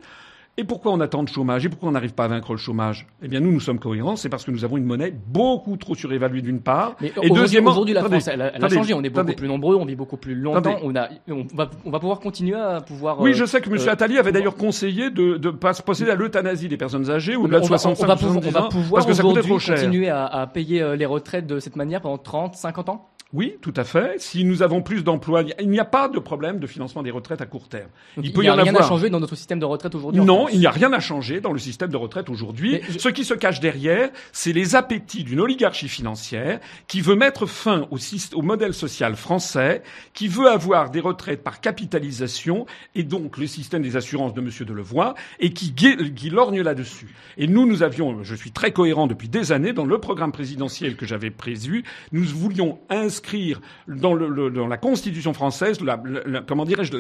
[0.58, 2.58] Et pourquoi on a tant de chômage Et pourquoi on n'arrive pas à vaincre le
[2.58, 3.06] chômage?
[3.22, 4.16] Eh bien, nous, nous sommes cohérents.
[4.16, 6.96] C'est parce que nous avons une monnaie beaucoup trop surévaluée d'une part.
[7.00, 8.94] Mais et aujourd'hui, deuxièmement, aujourd'hui, la France, elle, a- elle a attendez, changé.
[8.96, 10.78] On est beaucoup plus nombreux, on vit beaucoup plus longtemps.
[10.82, 13.22] On, a, on, va, on va pouvoir continuer à pouvoir.
[13.22, 13.78] Oui, euh, je sais que M.
[13.80, 17.36] euh, Attali avait d'ailleurs conseillé de ne pas se procéder à l'euthanasie des personnes âgées
[17.38, 19.06] ou on de la va, 65 on va pouvoir, on 70 va ans pouvoir parce
[19.06, 19.76] que ça coûtait trop cher.
[19.76, 23.08] continuer à, à payer euh, les retraites de cette manière pendant 30, 50 ans?
[23.32, 24.16] Oui, tout à fait.
[24.20, 27.42] Si nous avons plus d'emplois, il n'y a pas de problème de financement des retraites
[27.42, 27.90] à court terme.
[28.18, 28.86] Donc, il peut y n'y a en rien avoir.
[28.86, 31.40] à changer dans notre système de retraite aujourd'hui Non, il n'y a rien à changer
[31.40, 32.80] dans le système de retraite aujourd'hui.
[32.90, 37.46] Je- Ce qui se cache derrière, c'est les appétits d'une oligarchie financière qui veut mettre
[37.46, 37.98] fin au,
[38.34, 39.84] au modèle social français,
[40.16, 42.66] qui veut avoir des retraites par capitalisation
[42.96, 47.14] et donc le système des assurances de Monsieur Delevoye et qui, qui lorgne là-dessus.
[47.38, 50.96] Et nous, nous avions, je suis très cohérent depuis des années dans le programme présidentiel
[50.96, 52.80] que j'avais prévu, nous voulions
[53.20, 56.02] inscrire dans, la Constitution française, la,
[56.48, 56.94] comment dirais-je,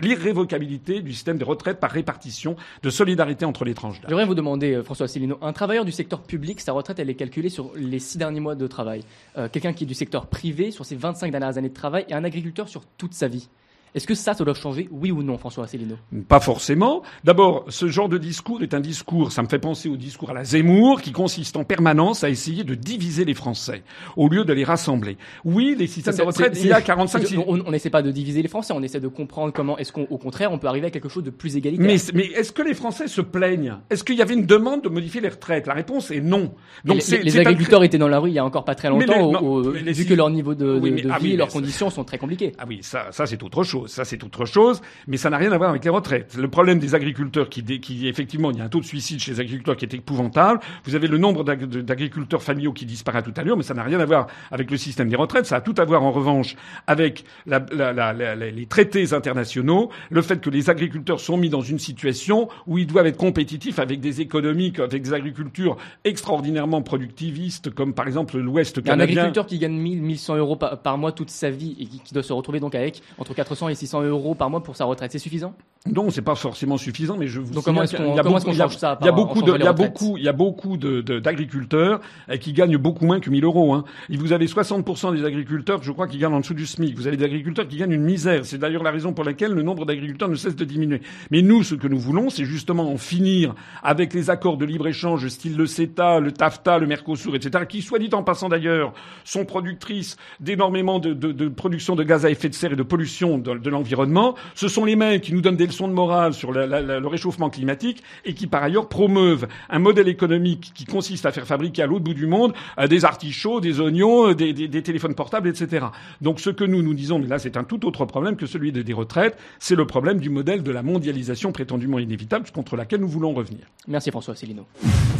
[0.00, 4.08] l'irrévocabilité du système des retraites par répartition de solidarité entre les tranches d'âge.
[4.08, 7.14] J'aimerais vous demander, euh, François Asselineau, un travailleur du secteur public, sa retraite, elle est
[7.14, 9.02] calculée sur les six derniers mois de travail.
[9.36, 12.14] Euh, Quelqu'un qui est du secteur privé sur ses 25 dernières années de travail et
[12.14, 13.48] un agriculteur sur toute sa vie.
[13.94, 15.96] Est-ce que ça, ça doit changer, oui ou non, François Asselineau?
[16.28, 17.02] Pas forcément.
[17.24, 20.34] D'abord, ce genre de discours est un discours, ça me fait penser au discours à
[20.34, 23.82] la Zemmour, qui consiste en permanence à essayer de diviser les Français,
[24.16, 25.16] au lieu de les rassembler.
[25.44, 28.10] Oui, les systèmes de retraite, il y a c'est- 45 c'est- On n'essaie pas de
[28.10, 30.90] diviser les Français, on essaie de comprendre comment est-ce qu'au contraire on peut arriver à
[30.90, 31.86] quelque chose de plus égalitaire.
[31.86, 33.74] Mais, mais est-ce que les Français se plaignent?
[33.90, 35.66] Est-ce qu'il y avait une demande de modifier les retraites?
[35.66, 36.52] La réponse est non.
[36.84, 39.12] Mais les, un agriculteurs étaient dans la rue il y a encore pas très longtemps,
[39.16, 41.10] les- au- non, au- mais les- vu que leur niveau de, Oui, de- mais- de
[41.10, 42.52] ah vie oui, et leurs conditions sont très compliquées.
[42.58, 43.77] Ah oui, ça, ça c'est autre chose.
[43.80, 43.90] Chose.
[43.90, 46.36] Ça, c'est autre chose, mais ça n'a rien à voir avec les retraites.
[46.36, 49.32] Le problème des agriculteurs qui, qui effectivement, il y a un taux de suicide chez
[49.32, 50.60] les agriculteurs qui est épouvantable.
[50.84, 54.00] Vous avez le nombre d'agriculteurs familiaux qui disparaît tout à l'heure, mais ça n'a rien
[54.00, 55.46] à voir avec le système des retraites.
[55.46, 56.56] Ça a tout à voir, en revanche,
[56.86, 61.60] avec la, la, la, les traités internationaux, le fait que les agriculteurs sont mis dans
[61.60, 67.70] une situation où ils doivent être compétitifs avec des économies, avec des agricultures extraordinairement productivistes,
[67.70, 69.04] comme par exemple l'Ouest canadien.
[69.04, 72.14] Un agriculteur qui gagne 1000, 1100 euros par, mois toute sa vie et qui, qui
[72.14, 75.12] doit se retrouver donc avec entre 400 et 600 euros par mois pour sa retraite,
[75.12, 75.54] c'est suffisant?
[75.86, 79.06] Non, c'est pas forcément suffisant, mais je vous Donc comment est-ce qu'on change ça Il
[79.06, 82.52] y a beaucoup de, il y a beaucoup, il y a beaucoup d'agriculteurs euh, qui
[82.52, 83.74] gagnent beaucoup moins que 1000 euros.
[83.74, 83.84] Hein.
[84.10, 86.96] Et vous avez 60% des agriculteurs, je crois, qui gagnent en dessous du SMIC.
[86.96, 88.44] Vous avez des agriculteurs qui gagnent une misère.
[88.44, 91.00] C'est d'ailleurs la raison pour laquelle le nombre d'agriculteurs ne cesse de diminuer.
[91.30, 94.88] Mais nous, ce que nous voulons, c'est justement en finir avec les accords de libre
[94.88, 98.92] échange, style le CETA, le TAFTA, le Mercosur, etc., qui, soit dit en passant d'ailleurs,
[99.24, 102.82] sont productrices d'énormément de, de, de, production de gaz à effet de serre et de
[102.82, 104.34] pollution de, de l'environnement.
[104.54, 108.02] Ce sont les mêmes qui nous donnent des leçons de morale sur le réchauffement climatique
[108.24, 112.04] et qui par ailleurs promeuvent un modèle économique qui consiste à faire fabriquer à l'autre
[112.04, 115.86] bout du monde euh, des artichauts, des oignons, euh, des, des, des, téléphones portables, etc.
[116.20, 118.72] Donc ce que nous nous disons, mais là c'est un tout autre problème que celui
[118.72, 123.00] des, des retraites, c'est le problème du modèle de la mondialisation prétendument inévitable contre laquelle
[123.00, 123.60] nous voulons revenir.
[123.86, 124.66] Merci François Célineau.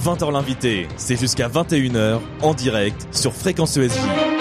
[0.05, 4.38] 20h l'invité, c'est jusqu'à 21h en direct sur Fréquence ESJ.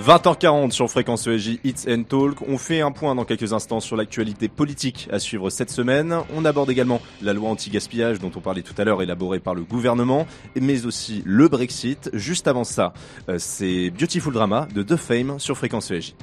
[0.00, 2.42] 20h40 sur Fréquence ESJ Hits and Talk.
[2.48, 6.16] On fait un point dans quelques instants sur l'actualité politique à suivre cette semaine.
[6.34, 9.62] On aborde également la loi anti-gaspillage dont on parlait tout à l'heure élaborée par le
[9.62, 10.26] gouvernement,
[10.58, 12.10] mais aussi le Brexit.
[12.14, 12.94] Juste avant ça,
[13.28, 16.14] euh, c'est Beautiful Drama de The Fame sur Fréquence ESJ.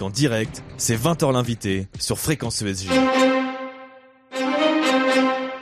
[0.00, 2.88] En direct, c'est 20h l'invité sur Fréquence ESJ.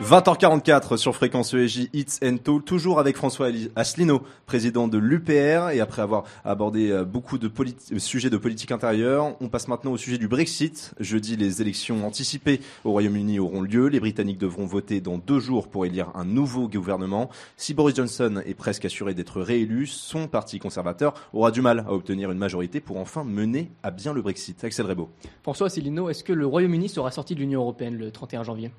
[0.05, 5.71] 20h44 sur Fréquence ESJ Hits and Talk, toujours avec François Asselineau, président de l'UPR.
[5.73, 9.93] Et après avoir abordé euh, beaucoup de politi- sujets de politique intérieure, on passe maintenant
[9.93, 10.93] au sujet du Brexit.
[11.01, 13.87] Jeudi, les élections anticipées au Royaume-Uni auront lieu.
[13.87, 17.31] Les Britanniques devront voter dans deux jours pour élire un nouveau gouvernement.
[17.57, 21.93] Si Boris Johnson est presque assuré d'être réélu, son parti conservateur aura du mal à
[21.95, 24.63] obtenir une majorité pour enfin mener à bien le Brexit.
[24.65, 25.09] Axel Rebaud.
[25.43, 28.71] François Asselineau, est-ce que le Royaume-Uni sera sorti de l'Union européenne le 31 janvier?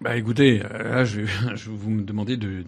[0.00, 1.22] Bah écoutez, euh, là je,
[1.66, 2.62] vous me demandez de,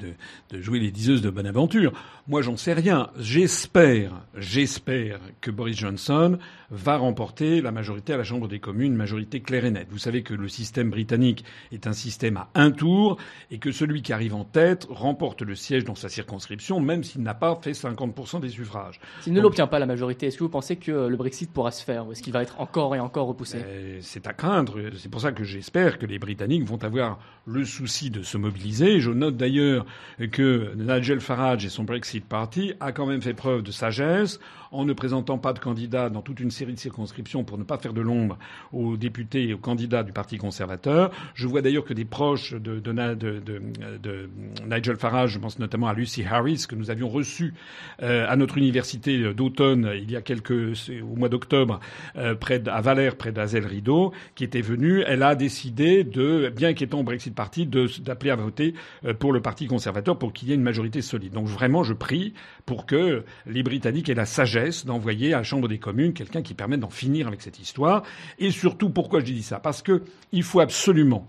[0.50, 1.92] de, jouer les diseuses de Bonaventure.
[2.26, 3.10] Moi j'en sais rien.
[3.20, 6.38] J'espère, j'espère que Boris Johnson
[6.70, 9.88] va remporter la majorité à la Chambre des communes, une majorité claire et nette.
[9.90, 13.16] Vous savez que le système britannique est un système à un tour
[13.50, 17.22] et que celui qui arrive en tête remporte le siège dans sa circonscription, même s'il
[17.22, 19.00] n'a pas fait 50% des suffrages.
[19.22, 21.84] S'il ne l'obtient pas la majorité, est-ce que vous pensez que le Brexit pourra se
[21.84, 23.58] faire ou est-ce qu'il va être encore et encore repoussé?
[23.64, 24.76] Euh, C'est à craindre.
[24.96, 29.00] C'est pour ça que j'espère que les Britanniques vont avoir le souci de se mobiliser.
[29.00, 29.86] Je note d'ailleurs
[30.32, 34.38] que Nigel Farage et son Brexit Party a quand même fait preuve de sagesse
[34.72, 37.78] en ne présentant pas de candidats dans toute une série de circonscriptions pour ne pas
[37.78, 38.38] faire de l'ombre
[38.72, 41.10] aux députés et aux candidats du Parti conservateur.
[41.34, 42.80] Je vois d'ailleurs que des proches de,
[44.66, 47.54] Nigel Farage, je pense notamment à Lucy Harris, que nous avions reçue
[48.02, 51.80] euh, à notre université d'automne il y a quelques au mois d'octobre
[52.16, 55.02] euh, près à Valère, près d'Azel Rideau, qui était venue.
[55.06, 59.40] Elle a décidé de, bien qu'étant au Brexit Party, d'appeler à voter euh, pour le
[59.40, 61.32] Parti conservateur pour qu'il y ait une majorité solide.
[61.32, 62.34] Donc vraiment, je prie
[62.66, 66.54] pour que les Britanniques aient la sagesse d'envoyer à la Chambre des communes quelqu'un qui
[66.54, 68.02] permette d'en finir avec cette histoire.
[68.38, 69.58] Et surtout, pourquoi je dis ça?
[69.58, 70.02] Parce que
[70.32, 71.26] il faut absolument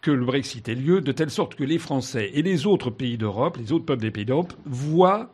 [0.00, 3.16] que le Brexit ait lieu de telle sorte que les Français et les autres pays
[3.16, 5.30] d'Europe, les autres peuples des pays d'Europe, voient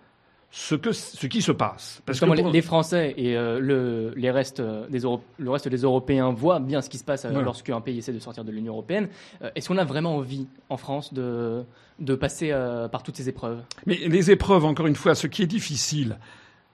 [0.51, 2.03] ce, que, ce qui se passe.
[2.05, 2.51] Parce que pour...
[2.51, 5.23] les Français et euh, le, les restes des Euro...
[5.39, 7.45] le reste des Européens voient bien ce qui se passe euh, voilà.
[7.45, 9.09] lorsqu'un pays essaie de sortir de l'Union européenne.
[9.43, 11.65] Euh, Est-ce qu'on a vraiment envie en France de,
[11.99, 13.61] de passer euh, par toutes ces épreuves?
[13.87, 16.19] Mais les épreuves, encore une fois, ce qui est difficile,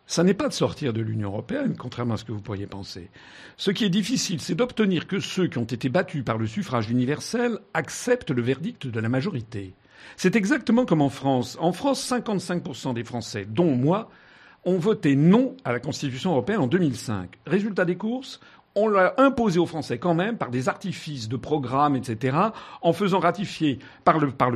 [0.07, 3.11] ça n'est pas de sortir de l'Union européenne, contrairement à ce que vous pourriez penser.
[3.57, 6.91] Ce qui est difficile, c'est d'obtenir que ceux qui ont été battus par le suffrage
[6.91, 9.75] universel acceptent le verdict de la majorité.
[10.17, 11.57] C'est exactement comme en France.
[11.61, 14.11] En France, 55% des Français, dont moi,
[14.65, 17.31] ont voté non à la Constitution européenne en 2005.
[17.47, 18.41] Résultat des courses,
[18.75, 22.37] on l'a imposé aux Français quand même par des artifices de programmes, etc.,
[22.83, 24.51] en faisant ratifier par, par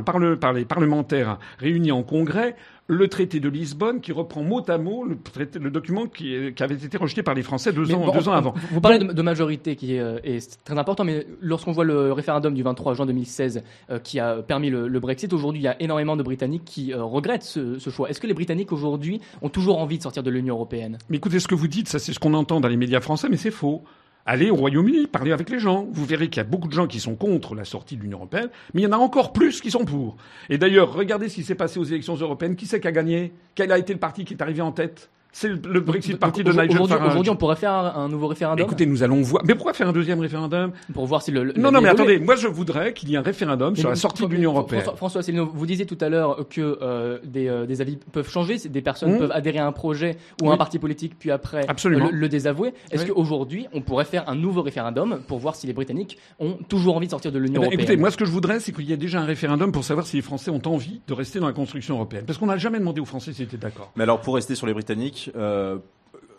[0.53, 2.55] les parlementaires réunis en congrès
[2.89, 6.63] le traité de Lisbonne qui reprend mot à mot le, traité, le document qui, qui,
[6.63, 8.55] avait été rejeté par les Français deux, ans, bon, deux ans avant.
[8.71, 12.55] Vous parlez de, de majorité qui est, est, très important, mais lorsqu'on voit le référendum
[12.55, 13.61] du 23 juin 2016
[13.91, 16.91] euh, qui a permis le, le Brexit, aujourd'hui il y a énormément de Britanniques qui
[16.91, 18.09] euh, regrettent ce, ce choix.
[18.09, 20.97] Est-ce que les Britanniques aujourd'hui ont toujours envie de sortir de l'Union européenne?
[21.09, 23.27] Mais écoutez, ce que vous dites, ça c'est ce qu'on entend dans les médias français,
[23.29, 23.83] mais c'est faux.
[24.25, 25.87] Allez au Royaume-Uni, parlez avec les gens.
[25.91, 28.19] Vous verrez qu'il y a beaucoup de gens qui sont contre la sortie de l'Union
[28.19, 30.17] européenne, mais il y en a encore plus qui sont pour.
[30.49, 32.55] Et d'ailleurs, regardez ce qui s'est passé aux élections européennes.
[32.55, 33.33] Qui c'est qui a gagné?
[33.55, 35.09] Quel a été le parti qui est arrivé en tête?
[35.31, 37.07] C'est le Brexit Party de Nigel Farage.
[37.09, 38.65] Aujourd'hui, on pourrait faire un, nouveau référendum.
[38.65, 39.43] Écoutez, nous allons voir.
[39.45, 41.43] Mais pourquoi faire un deuxième référendum Pour voir si le.
[41.43, 42.19] le non, non, mais attendez.
[42.19, 44.81] Moi, je voudrais qu'il y ait un référendum mais sur la sortie de l'Union européenne.
[44.81, 48.29] François, François Céline, vous disiez tout à l'heure que euh, des, euh, des, avis peuvent
[48.29, 49.19] changer, des personnes mmh.
[49.19, 50.53] peuvent adhérer à un projet ou à oui.
[50.55, 52.09] un parti politique, puis après Absolument.
[52.11, 52.73] le, le désavouer.
[52.91, 53.11] Est-ce oui.
[53.13, 57.07] qu'aujourd'hui, on pourrait faire un nouveau référendum pour voir si les Britanniques ont toujours envie
[57.07, 58.89] de sortir de l'Union eh ben, européenne Écoutez, moi, ce que je voudrais, c'est qu'il
[58.89, 61.47] y ait déjà un référendum pour savoir si les Français ont envie de rester dans
[61.47, 62.23] la construction européenne.
[62.25, 63.91] Parce qu'on n'a jamais demandé aux Français s'ils étaient d'accord.
[63.95, 65.18] Mais alors, pour rester sur les Britanniques.
[65.35, 65.77] Euh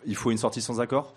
[0.05, 1.15] il faut une sortie sans accord?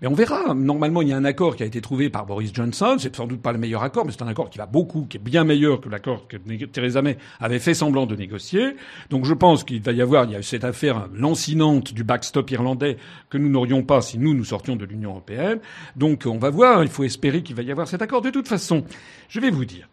[0.00, 0.54] Mais on verra.
[0.54, 2.96] Normalement, il y a un accord qui a été trouvé par Boris Johnson.
[2.98, 5.16] C'est sans doute pas le meilleur accord, mais c'est un accord qui va beaucoup, qui
[5.16, 8.76] est bien meilleur que l'accord que Theresa May avait fait semblant de négocier.
[9.10, 12.50] Donc je pense qu'il va y avoir, il y a cette affaire lancinante du backstop
[12.50, 12.96] irlandais
[13.30, 15.58] que nous n'aurions pas si nous, nous sortions de l'Union européenne.
[15.96, 16.82] Donc on va voir.
[16.82, 18.22] Il faut espérer qu'il va y avoir cet accord.
[18.22, 18.84] De toute façon,
[19.28, 19.88] je vais vous dire.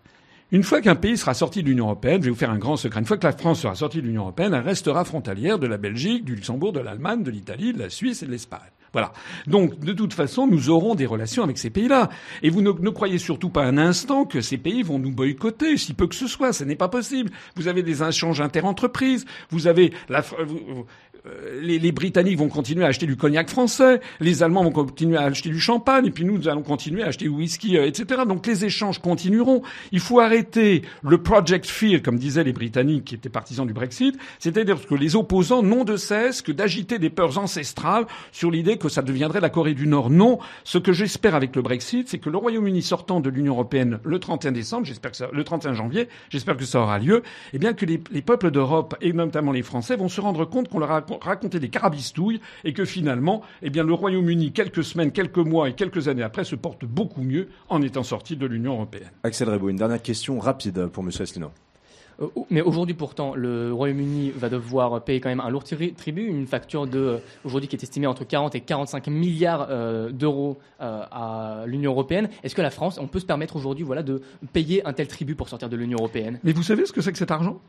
[0.52, 2.76] Une fois qu'un pays sera sorti de l'Union européenne, je vais vous faire un grand
[2.76, 3.00] secret.
[3.00, 5.78] Une fois que la France sera sortie de l'Union européenne, elle restera frontalière de la
[5.78, 8.72] Belgique, du Luxembourg, de l'Allemagne, de l'Italie, de la Suisse et de l'Espagne.
[8.92, 9.14] Voilà.
[9.46, 12.10] Donc, de toute façon, nous aurons des relations avec ces pays-là.
[12.42, 15.94] Et vous ne, croyez surtout pas un instant que ces pays vont nous boycotter, si
[15.94, 16.52] peu que ce soit.
[16.52, 17.30] Ce n'est pas possible.
[17.56, 19.26] Vous avez des échanges interentreprises.
[19.52, 20.88] Vous avez la, vous,
[21.62, 25.24] les, les, Britanniques vont continuer à acheter du cognac français, les Allemands vont continuer à
[25.24, 28.22] acheter du champagne, et puis nous, nous allons continuer à acheter du whisky, euh, etc.
[28.28, 29.62] Donc les échanges continueront.
[29.92, 34.18] Il faut arrêter le Project Fear, comme disaient les Britanniques qui étaient partisans du Brexit,
[34.40, 38.90] c'est-à-dire que les opposants n'ont de cesse que d'agiter des peurs ancestrales sur l'idée que
[38.90, 40.10] ça deviendrait la Corée du Nord.
[40.10, 44.00] Non, ce que j'espère avec le Brexit, c'est que le Royaume-Uni sortant de l'Union européenne
[44.04, 47.24] le 31 décembre, j'espère que ça, le 31 janvier, j'espère que ça aura lieu,
[47.54, 50.68] et bien que les, les peuples d'Europe et notamment les Français vont se rendre compte
[50.68, 55.12] qu'on leur a raconter des carabistouilles et que finalement, eh bien, le Royaume-Uni, quelques semaines,
[55.12, 58.74] quelques mois et quelques années après, se porte beaucoup mieux en étant sorti de l'Union
[58.74, 59.10] européenne.
[59.24, 61.10] Axel Rebo, une dernière question rapide pour M.
[61.20, 61.52] Asselineau.
[62.22, 66.26] Euh, Mais aujourd'hui, pourtant, le Royaume-Uni va devoir payer quand même un lourd tri- tribut,
[66.28, 70.58] une facture de euh, aujourd'hui qui est estimée entre 40 et 45 milliards euh, d'euros
[70.82, 72.28] euh, à l'Union européenne.
[72.44, 75.36] Est-ce que la France, on peut se permettre aujourd'hui, voilà, de payer un tel tribut
[75.36, 76.40] pour sortir de l'Union européenne?
[76.44, 77.60] Mais vous savez ce que c'est que cet argent?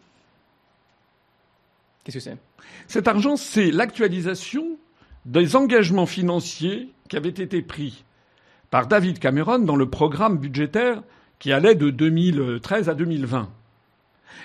[2.86, 4.78] Cet argent, c'est l'actualisation
[5.26, 8.04] des engagements financiers qui avaient été pris
[8.70, 11.02] par David Cameron dans le programme budgétaire
[11.38, 13.48] qui allait de 2013 à 2020.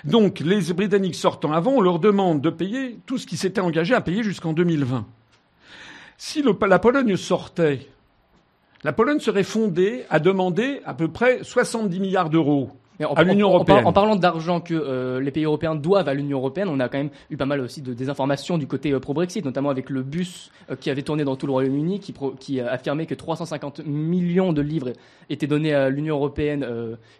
[0.04, 3.94] Donc, les Britanniques sortant avant, on leur demande de payer tout ce qui s'était engagé
[3.94, 5.06] à payer jusqu'en 2020.
[6.18, 7.88] Si la Pologne sortait,
[8.84, 12.70] la Pologne serait fondée à demander à peu près 70 milliards d'euros.
[12.98, 13.86] Mais en, À l'Union en- en par- européenne.
[13.86, 16.98] En, parlant d'argent que euh, les pays européens doivent à l'Union européenne, on a quand
[16.98, 20.50] même eu pas mal aussi de désinformations du côté euh, pro-Brexit, notamment avec le bus
[20.70, 24.52] euh, qui avait tourné dans tout le Royaume-Uni, qui, pro- qui affirmait que 350 millions
[24.52, 24.92] de livres
[25.30, 26.66] étaient donnés à l'Union européenne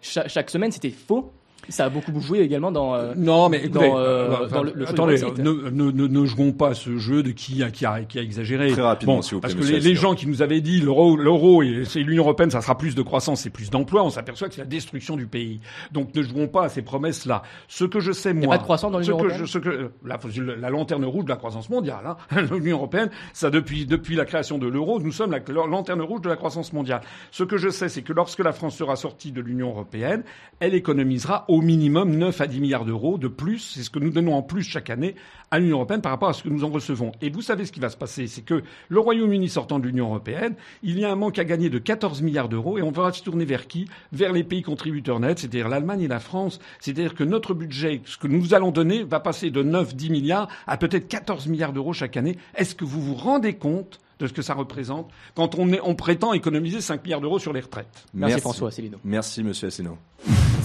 [0.01, 0.71] cha- chaque semaine.
[0.71, 1.31] C'était faux.
[1.69, 2.95] Ça a beaucoup joué également dans.
[2.95, 6.25] euh, Non, mais écoutez, dans, euh, euh, dans le- le attendez, ne, ne, ne, ne
[6.25, 8.71] jouons pas à ce jeu de qui a, qui a, qui a exagéré.
[8.71, 11.15] Très rapidement, Bon, s'il vous plaît, parce que les, gens qui nous avaient dit l'euro,
[11.17, 14.55] l'euro et l'Union européenne, ça sera plus de croissance et plus d'emplois, on s'aperçoit que
[14.55, 15.59] c'est la destruction du pays.
[15.91, 17.43] Donc ne jouons pas à ces promesses-là.
[17.67, 19.23] Ce que je sais Il n'y a moi, pas de croissance dans ce l'Union que
[19.25, 22.17] européenne je- ce que la, la lanterne rouge de la croissance mondiale, hein.
[22.51, 26.29] l'Union européenne, ça depuis depuis la création de l'euro, nous sommes la lanterne rouge de
[26.29, 27.01] la croissance mondiale.
[27.31, 30.23] Ce que je sais, c'est que lorsque la France sera sortie de l'Union européenne,
[30.59, 33.73] elle économisera au minimum 9 à 10 milliards d'euros de plus.
[33.75, 35.15] C'est ce que nous donnons en plus chaque année
[35.51, 37.11] à l'Union européenne par rapport à ce que nous en recevons.
[37.21, 40.07] Et vous savez ce qui va se passer, c'est que le Royaume-Uni sortant de l'Union
[40.07, 43.11] européenne, il y a un manque à gagner de 14 milliards d'euros et on va
[43.11, 43.87] se tourner vers qui?
[44.11, 46.59] Vers les pays contributeurs nets, c'est-à-dire l'Allemagne et la France.
[46.79, 50.77] C'est-à-dire que notre budget, ce que nous allons donner, va passer de 9-10 milliards à
[50.77, 52.37] peut-être 14 milliards d'euros chaque année.
[52.55, 55.95] Est-ce que vous vous rendez compte de ce que ça représente quand on, est, on
[55.95, 58.05] prétend économiser 5 milliards d'euros sur les retraites?
[58.13, 58.97] Merci, François Asselineau.
[59.03, 59.97] Merci, monsieur Asselineau.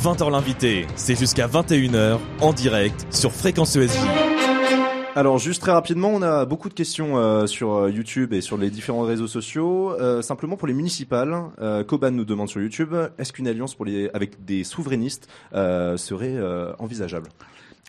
[0.03, 3.97] 20h l'invité, c'est jusqu'à 21h en direct sur Fréquence ESJ.
[5.15, 8.57] Alors juste très rapidement, on a beaucoup de questions euh, sur euh, YouTube et sur
[8.59, 9.93] les différents réseaux sociaux.
[10.01, 13.85] Euh, simplement pour les municipales, euh, Coban nous demande sur YouTube, est-ce qu'une alliance pour
[13.85, 17.29] les, avec des souverainistes euh, serait euh, envisageable?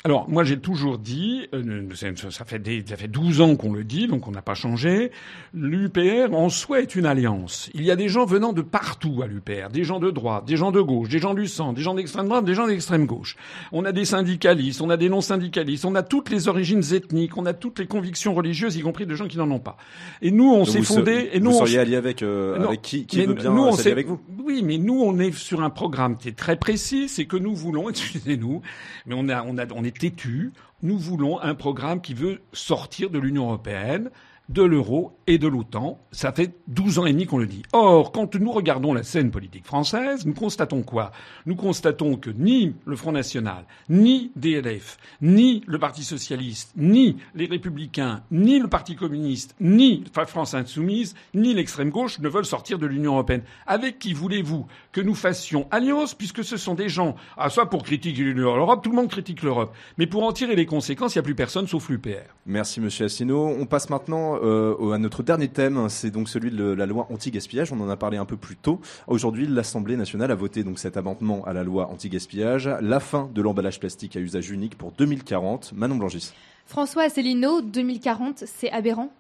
[0.06, 1.88] Alors, moi, j'ai toujours dit, euh,
[2.30, 5.12] ça fait, des, ça fait 12 ans qu'on le dit, donc on n'a pas changé,
[5.54, 7.70] l'UPR en soi est une alliance.
[7.74, 10.58] Il y a des gens venant de partout à l'UPR, des gens de droite, des
[10.58, 13.38] gens de gauche, des gens du centre, des gens d'extrême droite, des gens d'extrême gauche.
[13.72, 17.46] On a des syndicalistes, on a des non-syndicalistes, on a toutes les origines ethniques, on
[17.46, 19.78] a toutes les convictions religieuses, y compris de gens qui n'en ont pas.
[20.22, 21.30] Et nous, on s'est se- fondé...
[21.32, 23.36] Et nous, vous on seriez s- allié avec, euh, non, avec qui, qui mais veut
[23.36, 24.20] bien nous, on avec vous?
[24.44, 27.08] Oui, mais nous, on est sur un programme qui est très précis.
[27.08, 28.62] C'est que nous voulons, excusez-nous,
[29.06, 30.52] mais on, a, on, a, on est têtu.
[30.82, 34.10] Nous voulons un programme qui veut sortir de l'Union européenne,
[34.50, 36.00] de l'euro et de l'OTAN.
[36.12, 37.64] Ça fait 12 ans et demi qu'on le dit.
[37.72, 41.12] Or, quand nous regardons la scène politique française, nous constatons quoi?
[41.46, 47.46] Nous constatons que ni le Front National, ni DLF, ni le Parti Socialiste, ni les
[47.46, 52.80] Républicains, ni le Parti Communiste, ni enfin, France Insoumise, ni l'extrême gauche ne veulent sortir
[52.80, 53.44] de l'Union Européenne.
[53.66, 54.66] Avec qui voulez-vous?
[54.94, 58.90] Que nous fassions alliance, puisque ce sont des gens, ah, soit pour critiquer l'Europe, tout
[58.90, 61.68] le monde critique l'Europe, mais pour en tirer les conséquences, il n'y a plus personne
[61.68, 62.30] sauf l'UPR.
[62.46, 63.48] Merci Monsieur Asselineau.
[63.48, 67.74] On passe maintenant euh, à notre dernier thème, c'est donc celui de la loi anti-gaspillage.
[67.74, 68.80] On en a parlé un peu plus tôt.
[69.08, 73.42] Aujourd'hui, l'Assemblée nationale a voté donc cet amendement à la loi anti-gaspillage, la fin de
[73.42, 75.74] l'emballage plastique à usage unique pour 2040.
[75.76, 76.32] Manon Blangis.
[76.66, 79.12] François Asselineau, 2040, c'est aberrant?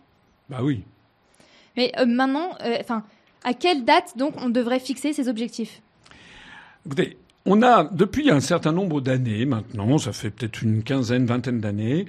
[0.49, 0.83] Bah oui.
[1.75, 3.03] Mais euh, maintenant, euh, enfin,
[3.43, 5.81] à quelle date donc on devrait fixer ces objectifs?
[6.85, 11.59] Écoutez, on a, depuis un certain nombre d'années maintenant, ça fait peut-être une quinzaine, vingtaine
[11.59, 12.05] d'années,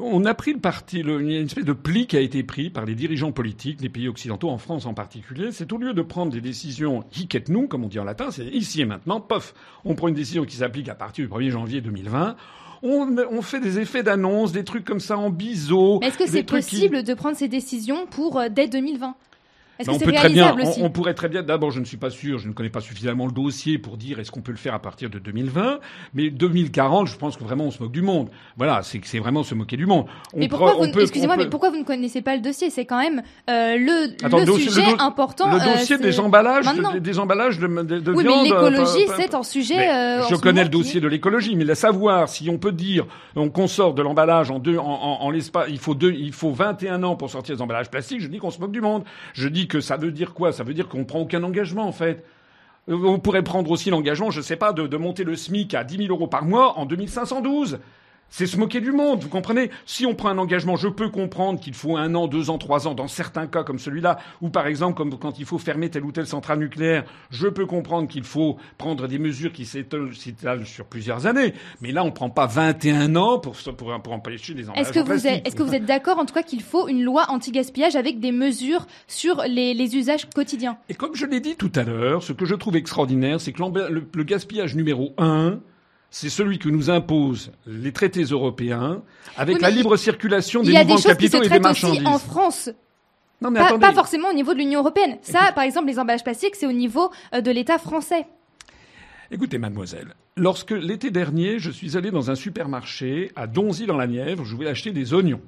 [0.00, 2.20] on a pris le parti, le, il y a une espèce de pli qui a
[2.20, 5.48] été pris par les dirigeants politiques des pays occidentaux, en France en particulier.
[5.50, 8.30] C'est au lieu de prendre des décisions hic et nous, comme on dit en latin,
[8.30, 11.50] c'est ici et maintenant, pof, on prend une décision qui s'applique à partir du 1er
[11.50, 12.36] janvier 2020.
[12.84, 15.98] On, on fait des effets d'annonce, des trucs comme ça en biseau.
[16.00, 19.16] Est-ce que c'est qui- possible de prendre ces décisions pour euh, dès 2020
[19.78, 21.42] Est-ce que on c'est peut très bien, réalisable aussi on, on pourrait très bien.
[21.42, 24.18] D'abord, je ne suis pas sûr, je ne connais pas suffisamment le dossier pour dire
[24.18, 25.78] est-ce qu'on peut le faire à partir de 2020.
[26.14, 28.28] Mais 2040, je pense que vraiment on se moque du monde.
[28.56, 30.06] Voilà, c'est vraiment se moquer du monde.
[30.34, 32.70] On Mais pourquoi excusez-moi, peut- mais pourquoi vous ne connaissez pas le dossier?
[32.70, 35.50] C'est quand même euh, le, Attends, le le dossier- sujet le do- important.
[35.50, 38.42] le euh, dossier des emballages, de- des, emballages de, de, de Oui, viande.
[38.44, 39.88] mais euh, l'écologie, c'est un sujet.
[39.88, 43.06] Euh, je connais le dossier qui- de l'écologie, mais la savoir si on peut dire
[43.36, 46.32] on qu'on sort de l'emballage en deux en, en, en l'espace, il faut deux, il
[46.32, 48.20] faut 21 ans pour sortir des emballages plastiques.
[48.20, 49.04] Je dis qu'on se moque du monde.
[49.34, 50.52] Je dis que ça veut dire quoi?
[50.52, 52.24] Ça veut dire qu'on prend aucun engagement en fait.
[52.88, 55.84] Euh, On pourrait prendre aussi l'engagement, je sais pas, de, de monter le SMIC à
[55.84, 57.78] 10 000 euros par mois en 2512.
[58.30, 59.70] C'est se moquer du monde, vous comprenez?
[59.86, 62.86] Si on prend un engagement, je peux comprendre qu'il faut un an, deux ans, trois
[62.86, 66.04] ans, dans certains cas comme celui-là, ou par exemple comme quand il faut fermer telle
[66.04, 70.84] ou telle centrale nucléaire, je peux comprendre qu'il faut prendre des mesures qui s'étalent sur
[70.86, 71.54] plusieurs années.
[71.80, 75.04] Mais là, on prend pas 21 ans pour, pour, pour empêcher les emballages Est-ce que,
[75.04, 77.96] vous êtes, est-ce que vous êtes d'accord en tout cas qu'il faut une loi anti-gaspillage
[77.96, 80.78] avec des mesures sur les, les usages quotidiens?
[80.88, 83.62] Et comme je l'ai dit tout à l'heure, ce que je trouve extraordinaire, c'est que
[83.62, 85.60] le, le gaspillage numéro un,
[86.10, 89.02] c'est celui que nous imposent les traités européens
[89.36, 92.06] avec Oui, la libre circulation des mouvements des capitaux et des marchandises.
[92.06, 92.70] en France,
[93.40, 95.18] Non mais pas forcément au niveau de l'Union européenne.
[95.22, 98.26] Ça, par exemple, les emballages plastiques, c'est au niveau euh, de l'État français.
[99.30, 104.06] Écoutez, mademoiselle, lorsque l'été dernier, je suis allé dans un supermarché à Donzy dans la
[104.06, 105.42] Nièvre, je voulais acheter des oignons.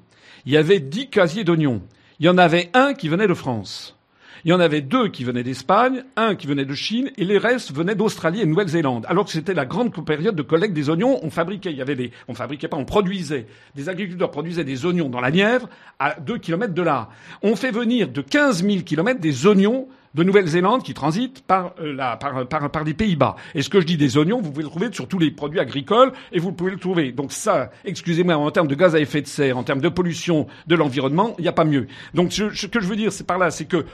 [0.44, 1.80] Il y avait dix casiers d'oignons.
[2.18, 3.96] Il y en avait un qui venait de France.
[4.44, 7.38] Il y en avait deux qui venaient d'Espagne, un qui venait de Chine, et les
[7.38, 9.04] restes venaient d'Australie et de Nouvelle-Zélande.
[9.08, 11.96] Alors que c'était la grande période de collecte des oignons, on fabriquait, il y avait
[11.96, 15.68] des, on fabriquait pas, on produisait, des agriculteurs produisaient des oignons dans la Nièvre
[15.98, 17.08] à deux kilomètres de là.
[17.42, 21.92] On fait venir de 15 000 kilomètres des oignons de Nouvelle-Zélande qui transitent par, euh,
[21.92, 23.36] la, par, par, par les Pays-Bas.
[23.54, 25.60] Et ce que je dis des oignons, vous pouvez le trouver sur tous les produits
[25.60, 27.12] agricoles et vous pouvez le trouver.
[27.12, 30.46] Donc ça, excusez-moi, en termes de gaz à effet de serre, en termes de pollution
[30.66, 31.86] de l'environnement, il n'y a pas mieux.
[32.14, 33.84] Donc ce, que je veux dire, par là, c'est que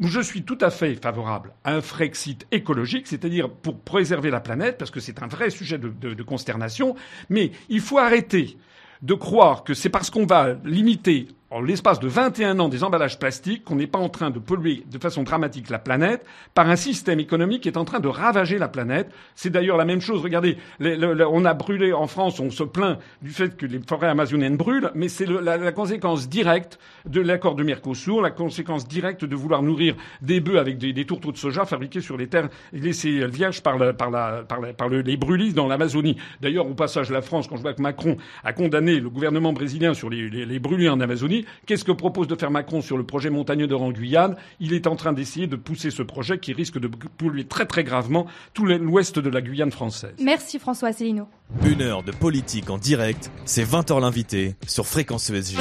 [0.00, 4.78] je suis tout à fait favorable à un Frexit écologique, c'est-à-dire pour préserver la planète,
[4.78, 6.94] parce que c'est un vrai sujet de, consternation.
[7.28, 8.56] Mais il faut arrêter
[9.02, 13.18] de croire que c'est parce qu'on va limiter en l'espace de 21 ans des emballages
[13.18, 16.24] plastiques qu'on n'est pas en train de polluer de façon dramatique la planète
[16.54, 19.12] par un système économique qui est en train de ravager la planète.
[19.34, 20.22] C'est d'ailleurs la même chose.
[20.22, 24.56] Regardez, on a brûlé en France, on se plaint du fait que les forêts amazoniennes
[24.56, 29.62] brûlent, mais c'est la, conséquence directe de l'accord de Mercosur, la conséquence directe de vouloir
[29.62, 33.76] nourrir des bœufs avec des, tourteaux de soja fabriqués sur les terres laissées vierges par,
[33.78, 36.16] les brûlis dans l'Amazonie.
[36.40, 39.92] D'ailleurs, au passage, la France, quand je vois que Macron a condamné le gouvernement brésilien
[39.92, 43.04] sur les, les, les brûlis en Amazonie, qu'est-ce que propose de faire Macron sur le
[43.04, 46.78] projet montagneux de Guyane Il est en train d'essayer de pousser ce projet qui risque
[46.78, 50.14] de polluer très très gravement tout l'ouest de la Guyane française.
[50.20, 51.28] Merci François Asselineau.
[51.64, 55.56] Une heure de politique en direct, c'est 20h l'invité sur Fréquence ESJ.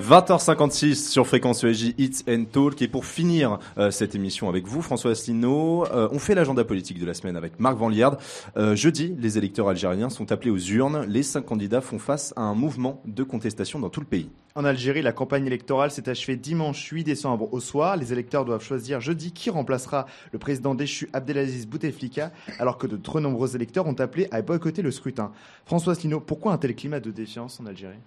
[0.00, 2.82] 20h56 sur Fréquence ESJ Hits and Talk.
[2.82, 6.98] Et pour finir euh, cette émission avec vous, François Asselineau, euh, on fait l'agenda politique
[6.98, 8.18] de la semaine avec Marc Van Lierde.
[8.56, 11.06] Euh, jeudi, les électeurs algériens sont appelés aux urnes.
[11.06, 14.30] Les cinq candidats font face à un mouvement de contestation dans tout le pays.
[14.56, 17.96] En Algérie, la campagne électorale s'est achevée dimanche 8 décembre au soir.
[17.96, 22.96] Les électeurs doivent choisir jeudi qui remplacera le président déchu Abdelaziz Bouteflika, alors que de
[22.96, 25.30] très nombreux électeurs ont appelé à boycotter le scrutin.
[25.64, 27.98] François Asselineau, pourquoi un tel climat de défiance en Algérie?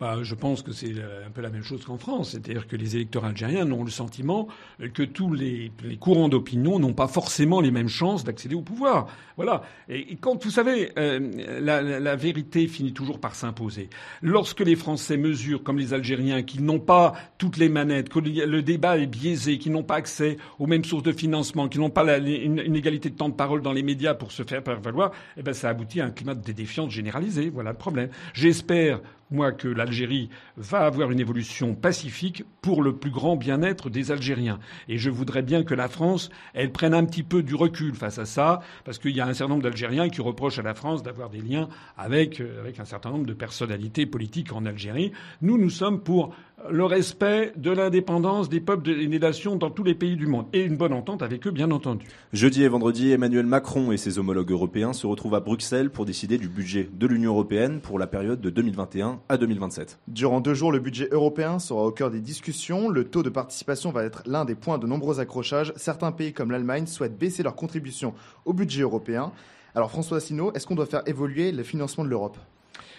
[0.00, 2.30] Bah, je pense que c'est euh, un peu la même chose qu'en France.
[2.30, 4.46] C'est-à-dire que les électeurs algériens ont le sentiment
[4.94, 9.08] que tous les, courants d'opinion n'ont pas forcément les mêmes chances d'accéder au pouvoir.
[9.36, 9.62] Voilà.
[9.88, 13.90] Et, quand, vous savez, euh, la, vérité finit toujours par s'imposer.
[14.22, 18.62] Lorsque les Français mesurent, comme les Algériens, qu'ils n'ont pas toutes les manettes, que le
[18.62, 22.18] débat est biaisé, qu'ils n'ont pas accès aux mêmes sources de financement, qu'ils n'ont pas
[22.18, 25.54] une, égalité de temps de parole dans les médias pour se faire valoir, eh ben,
[25.54, 27.50] ça aboutit à un climat de défiance généralisé.
[27.50, 28.10] Voilà le problème.
[28.32, 34.10] J'espère moi, que l'Algérie va avoir une évolution pacifique pour le plus grand bien-être des
[34.10, 34.58] Algériens.
[34.88, 38.18] Et je voudrais bien que la France, elle prenne un petit peu du recul face
[38.18, 41.02] à ça, parce qu'il y a un certain nombre d'Algériens qui reprochent à la France
[41.02, 45.12] d'avoir des liens avec, euh, avec un certain nombre de personnalités politiques en Algérie.
[45.42, 46.34] Nous, nous sommes pour
[46.70, 50.46] le respect de l'indépendance des peuples et des nations dans tous les pays du monde.
[50.52, 52.06] Et une bonne entente avec eux, bien entendu.
[52.32, 56.38] Jeudi et vendredi, Emmanuel Macron et ses homologues européens se retrouvent à Bruxelles pour décider
[56.38, 59.98] du budget de l'Union européenne pour la période de 2021 à 2027.
[60.08, 62.88] Durant deux jours, le budget européen sera au cœur des discussions.
[62.88, 65.72] Le taux de participation va être l'un des points de nombreux accrochages.
[65.76, 69.32] Certains pays comme l'Allemagne souhaitent baisser leur contribution au budget européen.
[69.74, 72.38] Alors François Asselineau, est-ce qu'on doit faire évoluer le financement de l'Europe?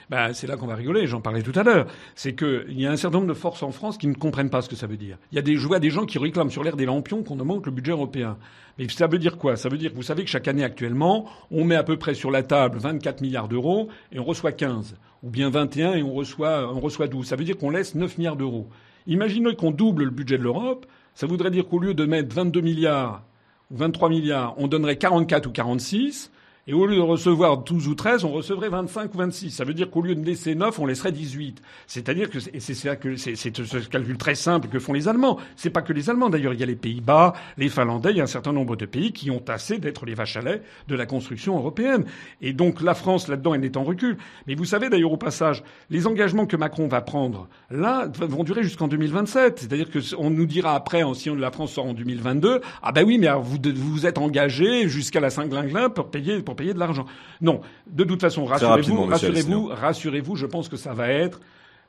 [0.10, 1.86] Ben, c'est là qu'on va rigoler, j'en parlais tout à l'heure.
[2.16, 4.64] C'est qu'il y a un certain nombre de forces en France qui ne comprennent pas
[4.64, 5.18] ce que ça veut dire.
[5.32, 7.40] Il y a des, je vois des gens qui réclament sur l'air des lampions qu'on
[7.40, 8.38] augmente le budget européen.
[8.80, 9.56] Mais ça veut dire quoi?
[9.56, 12.16] Ça veut dire que vous savez que chaque année actuellement, on met à peu près
[12.16, 14.96] sur la table 24 milliards d'euros et on reçoit 15.
[15.22, 17.28] Ou bien 21 et on reçoit, on reçoit 12.
[17.28, 18.68] Ça veut dire qu'on laisse 9 milliards d'euros.
[19.06, 20.88] Imaginez qu'on double le budget de l'Europe.
[21.14, 23.24] Ça voudrait dire qu'au lieu de mettre 22 milliards
[23.70, 26.32] ou 23 milliards, on donnerait 44 ou 46.
[26.70, 29.50] Et au lieu de recevoir 12 ou 13, on recevrait 25 ou 26.
[29.50, 31.64] Ça veut dire qu'au lieu de laisser 9, on laisserait 18.
[31.88, 35.40] C'est-à-dire que, c'est ce calcul très simple que font les Allemands.
[35.56, 36.30] C'est pas que les Allemands.
[36.30, 38.86] D'ailleurs, il y a les Pays-Bas, les Finlandais, il y a un certain nombre de
[38.86, 42.06] pays qui ont assez d'être les vaches à lait de la construction européenne.
[42.40, 44.18] Et donc, la France, là-dedans, elle est en recul.
[44.46, 48.62] Mais vous savez, d'ailleurs, au passage, les engagements que Macron va prendre, là, vont durer
[48.62, 49.58] jusqu'en 2027.
[49.62, 53.18] C'est-à-dire que on nous dira après, si la France sort en 2022, ah ben oui,
[53.18, 57.06] mais vous vous êtes engagé jusqu'à la Saint-Glinglin pour payer, pour payer de l'argent.
[57.42, 61.40] Non, de toute façon, rassurez-vous, rassurez-vous, rassurez-vous, je pense que ça va être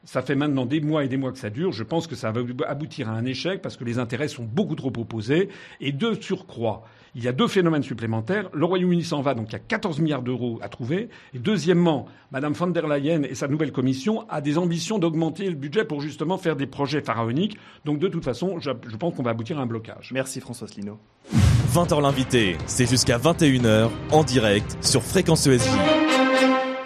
[0.05, 1.73] ça fait maintenant des mois et des mois que ça dure.
[1.73, 4.75] Je pense que ça va aboutir à un échec parce que les intérêts sont beaucoup
[4.75, 5.49] trop opposés.
[5.81, 6.85] Et de surcroît,
[7.15, 8.49] il y a deux phénomènes supplémentaires.
[8.53, 11.09] Le Royaume-Uni s'en va, donc il y a 14 milliards d'euros à trouver.
[11.35, 15.57] Et deuxièmement, Madame von der Leyen et sa nouvelle commission a des ambitions d'augmenter le
[15.57, 17.59] budget pour justement faire des projets pharaoniques.
[17.85, 20.11] Donc de toute façon, je, je pense qu'on va aboutir à un blocage.
[20.13, 20.99] Merci François Asselineau.
[21.75, 26.10] 20h l'invité, c'est jusqu'à 21h en direct sur Fréquence ESJ.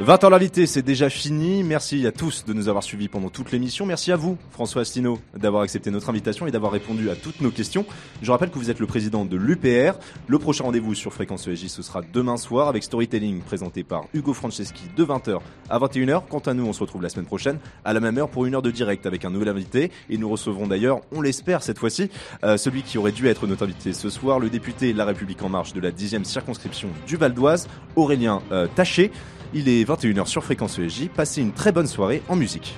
[0.00, 1.62] 20h l'invité, c'est déjà fini.
[1.62, 3.86] Merci à tous de nous avoir suivis pendant toute l'émission.
[3.86, 7.52] Merci à vous, François Asselineau, d'avoir accepté notre invitation et d'avoir répondu à toutes nos
[7.52, 7.86] questions.
[8.20, 9.96] Je rappelle que vous êtes le président de l'UPR.
[10.26, 14.34] Le prochain rendez-vous sur Fréquence ESJ, ce sera demain soir avec Storytelling présenté par Hugo
[14.34, 15.38] Franceschi de 20h
[15.70, 16.22] à 21h.
[16.28, 18.56] Quant à nous, on se retrouve la semaine prochaine à la même heure pour une
[18.56, 19.92] heure de direct avec un nouvel invité.
[20.10, 22.10] Et nous recevrons d'ailleurs, on l'espère cette fois-ci,
[22.42, 25.50] euh, celui qui aurait dû être notre invité ce soir, le député La République En
[25.50, 29.12] Marche de la 10e circonscription du Val d'Oise, Aurélien euh, Taché.
[29.56, 31.08] Il est 21h sur Fréquence ESJ.
[31.14, 32.74] Passez une très bonne soirée en musique.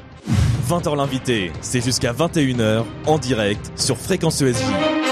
[0.69, 5.06] 20h l'invité, c'est jusqu'à 21h en direct sur Fréquence ESJ.